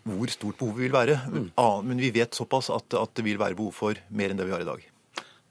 [0.05, 1.19] hvor stort behovet vil være.
[1.33, 1.49] Mm.
[1.89, 4.55] Men vi vet såpass at, at, det vil være behov for mer enn det vi
[4.57, 4.85] har i dag.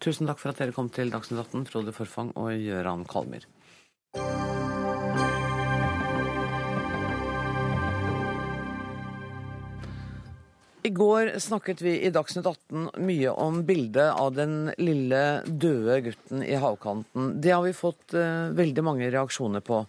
[0.03, 3.47] Tusen takk for at dere kom til Dagsnytt 18, Frode Forfang og Gøran Kalmer.
[10.83, 16.43] I går snakket vi i Dagsnytt 18 mye om bildet av den lille døde gutten
[16.43, 17.37] i havkanten.
[17.39, 19.85] Det har vi fått uh, veldig mange reaksjoner på.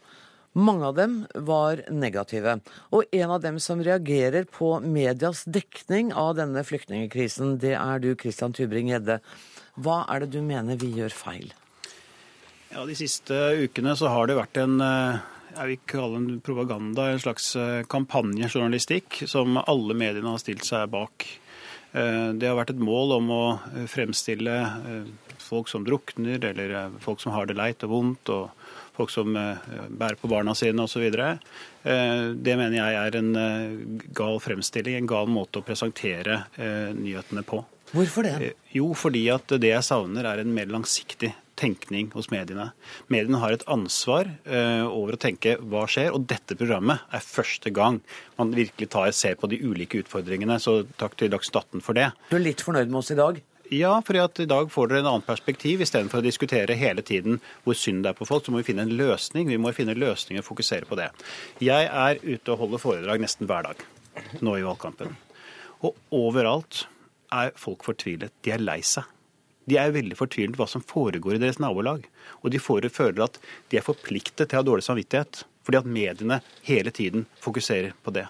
[0.55, 2.61] Mange av dem var negative.
[2.95, 8.13] Og en av dem som reagerer på medias dekning av denne flyktningkrisen, det er du,
[8.15, 9.19] Christian Tybring-Gjedde.
[9.83, 11.51] Hva er det du mener vi gjør feil?
[12.71, 13.35] Ja, De siste
[13.67, 15.19] ukene så har det vært en eh,
[15.55, 20.87] jeg vil kalle en propaganda, en slags eh, kampanjejournalistikk som alle mediene har stilt seg
[20.95, 21.27] bak.
[21.99, 23.45] Eh, det har vært et mål om å
[23.91, 24.57] fremstille
[25.43, 28.35] folk som drukner, eller folk som har det leit og vondt.
[28.39, 28.64] og
[28.95, 31.05] folk som eh, bærer på barna sine osv.
[31.05, 31.45] Eh,
[32.35, 36.45] det mener jeg er en eh, gal fremstilling, en gal måte å presentere
[36.95, 37.65] nyhetene på.
[37.95, 38.55] Hvorfor det?
[38.75, 42.73] Jo, fordi at det jeg savner er en mer langsiktig tenkning hos mediene.
[43.13, 47.71] Mediene har et ansvar uh, over å tenke hva skjer, og dette programmet er første
[47.75, 48.01] gang
[48.41, 50.59] man virkelig tar, ser på de ulike utfordringene.
[50.59, 52.11] Så takk til Dagsnytt 18 for det.
[52.33, 53.39] Du er litt fornøyd med oss i dag?
[53.73, 55.81] Ja, for i dag får dere en annen perspektiv.
[55.81, 58.85] Istedenfor å diskutere hele tiden hvor synd det er på folk, så må vi finne
[58.85, 59.49] en løsning.
[59.49, 61.09] Vi må finne løsninger og fokusere på det.
[61.65, 63.81] Jeg er ute og holder foredrag nesten hver dag
[64.45, 65.17] nå i valgkampen.
[65.85, 66.85] Og overalt
[67.33, 68.35] er folk fortvilet.
[68.45, 69.09] De er lei seg.
[69.65, 72.05] De er veldig fortvilet hva som foregår i deres nabolag.
[72.45, 73.41] Og de føler at
[73.73, 75.47] de er forpliktet til å ha dårlig samvittighet.
[75.65, 78.29] Fordi at mediene hele tiden fokuserer på det.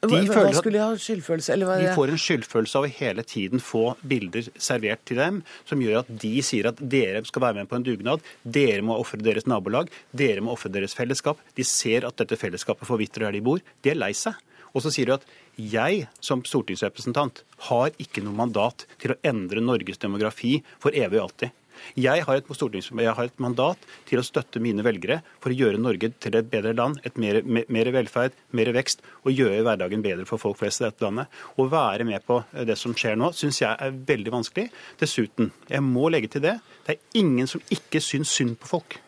[0.00, 1.56] De hva, hva skulle de ha skyldfølelse?
[1.60, 6.00] de får en skyldfølelse av å hele tiden få bilder servert til dem som gjør
[6.00, 9.48] at de sier at dere skal være med på en dugnad, dere må ofre deres
[9.50, 11.42] nabolag, dere må ofre deres fellesskap.
[11.58, 13.60] De ser at dette fellesskapet forvitrer der de bor.
[13.84, 14.40] De er lei seg.
[14.72, 15.28] Og så sier de at
[15.60, 21.28] jeg som stortingsrepresentant har ikke noe mandat til å endre Norges demografi for evig og
[21.28, 21.56] alltid.
[21.98, 26.12] Jeg har, jeg har et mandat til å støtte mine velgere for å gjøre Norge
[26.22, 30.42] til et bedre land, et mer, mer velferd, mer vekst, og gjøre hverdagen bedre for
[30.42, 31.30] folk flest i dette landet.
[31.56, 34.68] Å være med på det som skjer nå, syns jeg er veldig vanskelig.
[35.00, 39.00] Dessuten, jeg må legge til det, det er ingen som ikke syns synd på folk.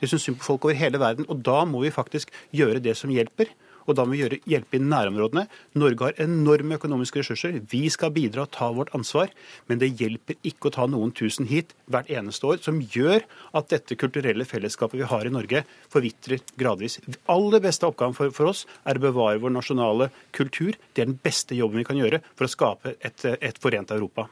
[0.00, 2.96] De syns synd på folk over hele verden, og da må vi faktisk gjøre det
[2.98, 3.52] som hjelper.
[3.86, 5.46] Og da må vi gjøre, hjelpe i nærområdene.
[5.78, 7.60] Norge har enorme økonomiske ressurser.
[7.70, 9.32] Vi skal bidra og ta vårt ansvar.
[9.70, 13.24] Men det hjelper ikke å ta noen tusen hit hvert eneste år, som gjør
[13.56, 16.98] at dette kulturelle fellesskapet vi har i Norge, forvitrer gradvis.
[17.32, 20.76] Aller beste oppgaven for, for oss er å bevare vår nasjonale kultur.
[20.92, 24.26] Det er den beste jobben vi kan gjøre for å skape et, et forent Europa.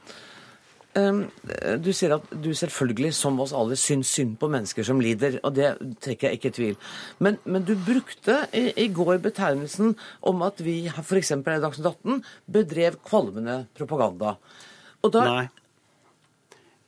[0.95, 1.25] Ehm,
[1.83, 5.57] du sier at du selvfølgelig, som oss alle, syns synd på mennesker som lider, og
[5.57, 5.73] det
[6.03, 6.77] trekker jeg ikke i tvil.
[7.19, 11.33] Men, men, du brukte i, i, går betegnelsen om at vi f.eks.
[11.35, 12.23] i Dagsnytt 18
[12.57, 14.37] bedrev kvalmende propaganda.
[15.05, 15.45] Da, Nei.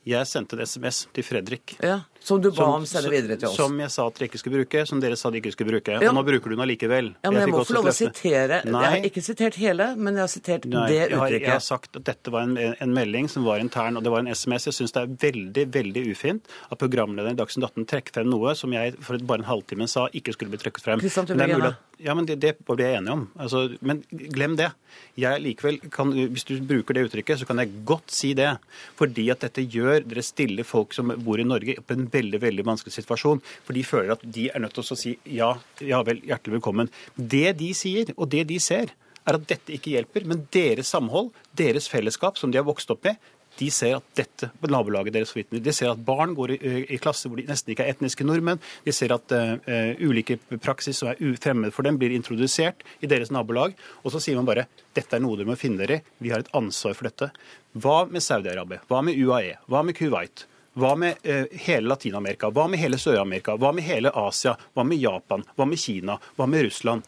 [0.07, 1.75] Jeg sendte en SMS til Fredrik.
[1.83, 3.55] Ja, Som du ba som, om sende videre til oss?
[3.55, 5.93] Som jeg sa at dere ikke skulle bruke, som dere sa de ikke skulle bruke.
[5.95, 6.09] Ja.
[6.09, 7.13] Og nå bruker du den allikevel.
[7.23, 8.59] Ja, men jeg, jeg må få lov å sitere.
[8.67, 8.81] Nei.
[8.83, 11.15] Jeg har ikke sitert hele, men jeg har sitert Nei, det uttrykket.
[11.15, 14.03] Jeg har, jeg har, sagt at dette var en, en, melding som var intern, og
[14.03, 14.67] det var en SMS.
[14.67, 18.57] Jeg syns det er veldig, veldig ufint at programlederen i Dagsnytt 18 trekker frem noe
[18.59, 21.03] som jeg for bare en halvtime sa ikke skulle bli trukket frem.
[21.03, 21.77] Kristian Tybring-Gjedde.
[21.97, 23.23] Ja, men det, det var jeg enig om.
[23.41, 24.69] Altså, men glem det.
[25.17, 28.51] Jeg likevel kan, Hvis du bruker det uttrykket, så kan jeg godt si det.
[28.99, 32.67] Fordi at dette gjør dere stiller folk som bor i Norge på en veldig veldig
[32.67, 33.41] vanskelig situasjon.
[33.65, 35.53] For de føler at de er nødt til å si ja,
[35.83, 36.91] ja vel, hjertelig velkommen.
[37.15, 38.93] Det de sier, og det de ser,
[39.27, 40.27] er at dette ikke hjelper.
[40.29, 43.19] Men deres samhold, deres fellesskap, som de har vokst opp med,
[43.57, 45.61] de ser at dette nabolaget deres forvitner.
[45.63, 46.57] De ser at barn går i,
[46.93, 48.61] i klasser hvor de nesten ikke er etniske nordmenn.
[48.85, 49.55] De ser at uh,
[49.97, 53.73] ulike praksis som er fremmed for dem, blir introdusert i deres nabolag.
[54.03, 56.05] Og så sier man bare dette er noe dere må finne dere i.
[56.21, 57.31] Vi har et ansvar for dette.
[57.77, 58.83] Hva med Saudi-Arabia?
[58.89, 59.57] Hva med UAE?
[59.65, 60.45] Hva med Kuwait?
[60.77, 62.51] Hva med eh, hele Latin-Amerika?
[62.53, 63.55] Hva med hele Sør-Amerika?
[63.57, 64.53] Hva med hele Asia?
[64.77, 65.41] Hva med Japan?
[65.57, 66.19] Hva med Kina?
[66.37, 67.07] Hva med Russland?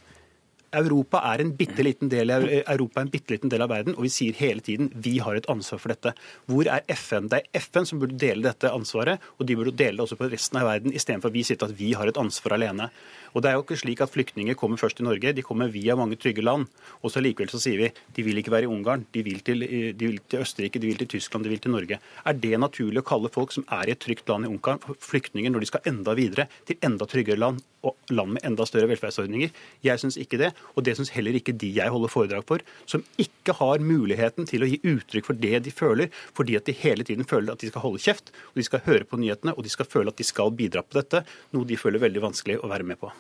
[0.74, 4.12] Europa er en bitte liten del av, en bitte liten del av verden, og vi
[4.14, 6.14] sier hele tiden vi har et ansvar for dette.
[6.50, 7.30] Hvor er FN?
[7.30, 10.30] Det er FN som burde dele dette ansvaret, og de burde dele det også på
[10.34, 12.90] resten av verden, istedenfor at vi sier at vi har et ansvar alene.
[13.34, 15.96] Og det er jo ikke slik at Flyktninger kommer først til Norge, de kommer via
[16.00, 16.68] mange trygge land.
[17.04, 19.66] Og så likevel så sier vi de vil ikke være i Ungarn, de vil, til,
[19.96, 22.00] de vil til Østerrike, de vil til Tyskland, de vil til Norge.
[22.00, 25.54] Er det naturlig å kalle folk som er i et trygt land i Ungarn, flyktninger
[25.54, 29.54] når de skal enda videre til enda tryggere land og land med enda større velferdsordninger?
[29.86, 33.06] Jeg syns ikke det, og det syns heller ikke de jeg holder foredrag for, som
[33.22, 37.08] ikke har muligheten til å gi uttrykk for det de føler, fordi at de hele
[37.08, 39.74] tiden føler at de skal holde kjeft, og de skal høre på nyhetene, og de
[39.74, 41.24] skal føle at de skal bidra på dette,
[41.56, 43.14] noe de føler veldig vanskelig å være med på.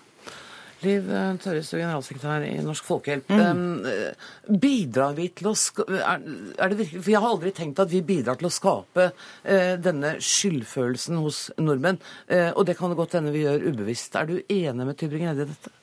[0.79, 3.31] Liv Tørres, Tørrestø, generalsekretær i Norsk Folkehjelp.
[3.31, 4.59] Mm.
[4.61, 6.21] Bidrar vi til å er,
[6.55, 10.15] er virkelig, For jeg har aldri tenkt at vi bidrar til å skape uh, denne
[10.23, 11.99] skyldfølelsen hos nordmenn.
[12.31, 14.15] Uh, og det kan det godt hende vi gjør ubevisst.
[14.15, 15.75] Er du enig med Tybring-Gjedde i dette?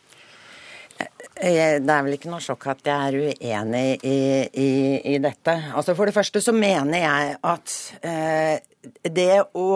[1.37, 4.19] Det er vel ikke noe sjokk at jeg er uenig i,
[4.49, 4.71] i,
[5.13, 5.53] i dette.
[5.77, 9.69] Altså For det første så mener jeg at uh, det å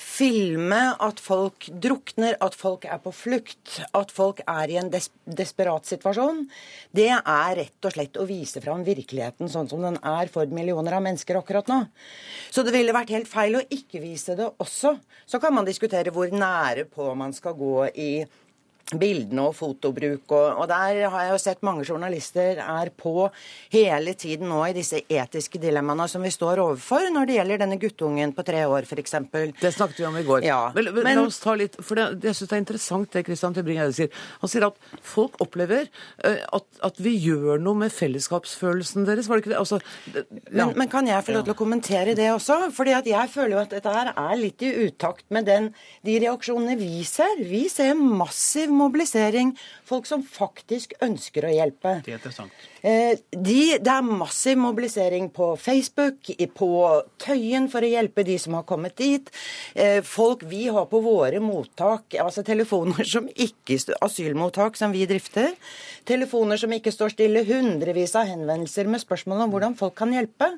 [0.00, 5.10] filme at folk drukner, at folk er på flukt, at folk er i en des
[5.28, 6.46] desperat situasjon,
[6.96, 10.96] det er rett og slett å vise fram virkeligheten sånn som den er for millioner
[10.96, 11.82] av mennesker akkurat nå.
[12.50, 14.96] Så det ville vært helt feil å ikke vise det også.
[15.28, 18.12] Så kan man diskutere hvor nære på man skal gå i
[18.98, 20.24] bildene og fotobruk.
[20.30, 23.28] Og, og, der har jeg jo sett mange journalister er på
[23.72, 27.78] hele tiden nå i disse etiske dilemmaene som vi står overfor når det gjelder denne
[27.80, 29.16] guttungen på tre år, f.eks.
[29.60, 30.46] Det snakket vi om i går.
[30.48, 33.24] Ja, vel, men, la oss ta litt, for det, Jeg syns det er interessant det
[33.26, 34.24] Kristian Tybring-Gjedde sier.
[34.42, 35.88] Han sier at folk opplever
[36.24, 39.28] uh, at, at, vi gjør noe med fellesskapsfølelsen deres.
[39.30, 39.60] Var det ikke det?
[39.60, 39.80] Altså,
[40.14, 40.66] det, ja.
[40.66, 42.58] men, men, kan jeg få lov til å kommentere det også?
[42.76, 45.70] Fordi at jeg føler jo at dette her er litt i utakt med den,
[46.06, 47.40] de reaksjonene vi ser.
[47.50, 49.56] Vi ser massiv mobilisering.
[49.90, 51.96] Folk som faktisk ønsker å hjelpe.
[52.06, 52.66] Det er interessant.
[52.80, 56.70] Eh, de, det er massiv mobilisering på Facebook, på
[57.20, 59.26] Tøyen for å hjelpe de som har kommet dit.
[59.74, 65.52] Eh, folk vi har på våre mottak, altså telefoner som ikke asylmottak som vi drifter.
[66.08, 67.44] Telefoner som ikke står stille.
[67.50, 70.52] Hundrevis av henvendelser med spørsmål om hvordan folk kan hjelpe.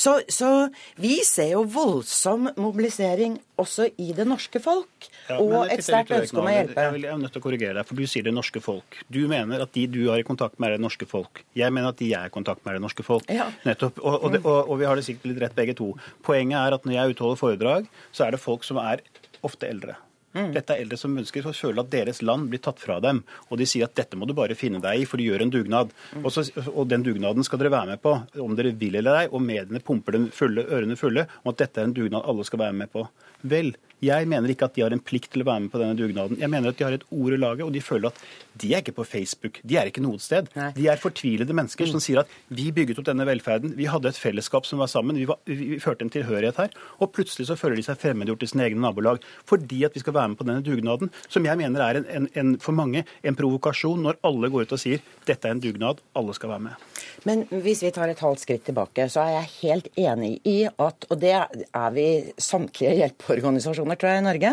[0.00, 0.70] Så, så
[1.00, 5.08] vi ser jo voldsom mobilisering også i det norske folk.
[5.28, 6.80] Ja, og et sterkt ønske om å hjelpe.
[6.80, 8.69] Jeg, vil, jeg er nødt til å korrigere deg, for du sier det norske folk.
[9.12, 11.42] Du mener at de du har i kontakt med, er det norske folk.
[11.58, 13.26] Jeg mener at de jeg er i kontakt med, er det norske folk.
[13.32, 13.48] Ja.
[13.66, 13.98] Nettopp.
[14.02, 15.92] Og, og, det, og, og, vi har det sikkert litt rett begge to.
[16.26, 19.04] Poenget er at når jeg utholder foredrag, så er det folk som er
[19.46, 19.96] ofte eldre.
[20.30, 20.52] Mm.
[20.54, 23.24] Dette er eldre som ønsker å føle at deres land blir tatt fra dem.
[23.50, 25.52] Og de sier at dette må du bare finne deg i, for du gjør en
[25.52, 25.90] dugnad.
[26.14, 26.22] Mm.
[26.22, 28.14] Og, så, og, den dugnaden skal dere være med på,
[28.44, 29.26] om dere vil eller ei.
[29.30, 32.62] Og mediene pumper dem fulle, ørene fulle om at dette er en dugnad alle skal
[32.62, 33.04] være med på.
[33.42, 35.96] Vel, jeg mener ikke at de har en plikt til å være med på denne
[35.96, 36.38] dugnaden.
[36.40, 38.22] Jeg mener at de har et ord i laget, og de føler at
[38.60, 39.60] de er ikke på Facebook.
[39.60, 40.48] De er ikke noe sted.
[40.56, 40.70] Nei.
[40.76, 41.92] De er fortvilede mennesker mm.
[41.92, 45.20] som sier at vi bygget opp denne velferden, vi hadde et fellesskap som var sammen,
[45.20, 48.50] vi, var, vi, førte en tilhørighet her, og plutselig så føler de seg fremmedgjort i
[48.50, 51.84] sine egne nabolag fordi at vi skal være med på denne dugnaden, som jeg mener
[51.84, 55.48] er en, en, en, for mange en provokasjon når alle går ut og sier dette
[55.48, 56.88] er en dugnad, alle skal være med.
[57.28, 61.06] Men hvis vi tar et halvt skritt tilbake, så er jeg helt enig i at,
[61.10, 62.06] og det er vi
[62.40, 62.96] samtlige
[63.30, 64.52] hjelpeorganisasjoner tror jeg i Norge,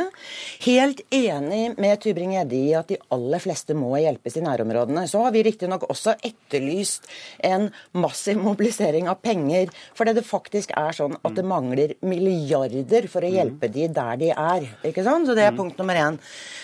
[0.65, 5.05] helt enig med Tybring-Gjedde i at de aller fleste må hjelpes i nærområdene.
[5.09, 7.07] Så har vi riktignok også etterlyst
[7.47, 13.25] en massiv mobilisering av penger, fordi det faktisk er sånn at det mangler milliarder for
[13.25, 14.69] å hjelpe de der de er.
[14.85, 15.27] ikke sant?
[15.27, 16.21] Så det er punkt nummer én.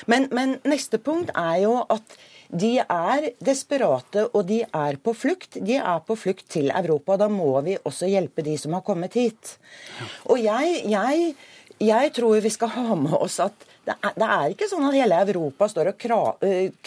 [0.08, 2.22] Men, men neste punkt er jo at
[2.54, 5.58] de er desperate, og de er på flukt.
[5.58, 7.18] De er på flukt til Europa.
[7.18, 9.56] Da må vi også hjelpe de som har kommet hit.
[10.30, 11.34] Og jeg, jeg,
[11.82, 14.96] jeg tror vi skal ha med oss at det er, det er, ikke sånn at
[14.96, 16.20] hele Europa står og kra,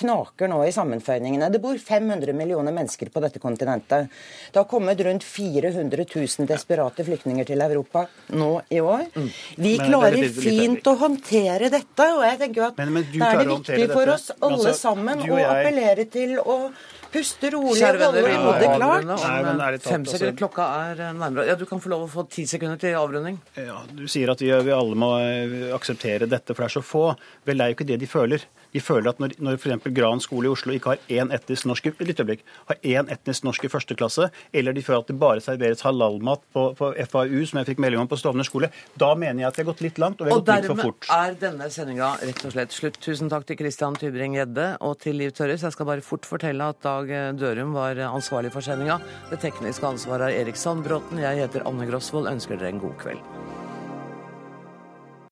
[0.00, 1.50] knaker nå i sammenføyningene.
[1.52, 4.08] Det bor 500 millioner mennesker på dette kontinentet.
[4.52, 9.04] Det har kommet rundt 400 000 desperate flyktninger til Europa nå i år.
[9.12, 9.28] Mm.
[9.60, 13.28] Vi men, klarer litt, fint å håndtere dette, og jeg tenker at men, men det
[13.28, 16.60] er det viktig for oss alle altså, sammen å appellere til å
[17.12, 19.06] Puste rolig og holde hodet klart.
[19.06, 21.46] Nei, fem sekunder, altså- klokka er eh, nærmere.
[21.46, 23.38] Ja, Du kan få lov å få ti sekunder til avrunding.
[23.56, 26.84] Ja, Du sier at vi, vi alle må eh, akseptere dette, for det er så
[26.84, 27.04] få.
[27.46, 28.44] Vel, det er jo ikke det de føler.
[28.76, 29.88] De føler at når, når f.eks.
[29.96, 33.64] Gran skole i Oslo ikke har én etnisk norsk litt øyeblikk, har én etnisk norsk
[33.64, 37.62] i første klasse, eller de føler at det bare serveres halalmat på, på FAU, som
[37.62, 38.68] jeg fikk melding om på Stovner skole,
[39.00, 40.70] da mener jeg at vi har gått litt langt, og vi har og gått litt
[40.72, 41.08] for fort.
[41.08, 43.00] Og dermed er denne sendinga rett og slett slutt.
[43.06, 45.64] Tusen takk til Christian Tybring-Gjedde og til Liv Tørres.
[45.64, 49.00] Jeg skal bare fort fortelle at Dag Dørum var ansvarlig for sendinga.
[49.32, 51.22] Det tekniske ansvaret er Erik Sandbråten.
[51.24, 52.28] Jeg heter Anne Grosvold.
[52.36, 53.65] Ønsker dere en god kveld.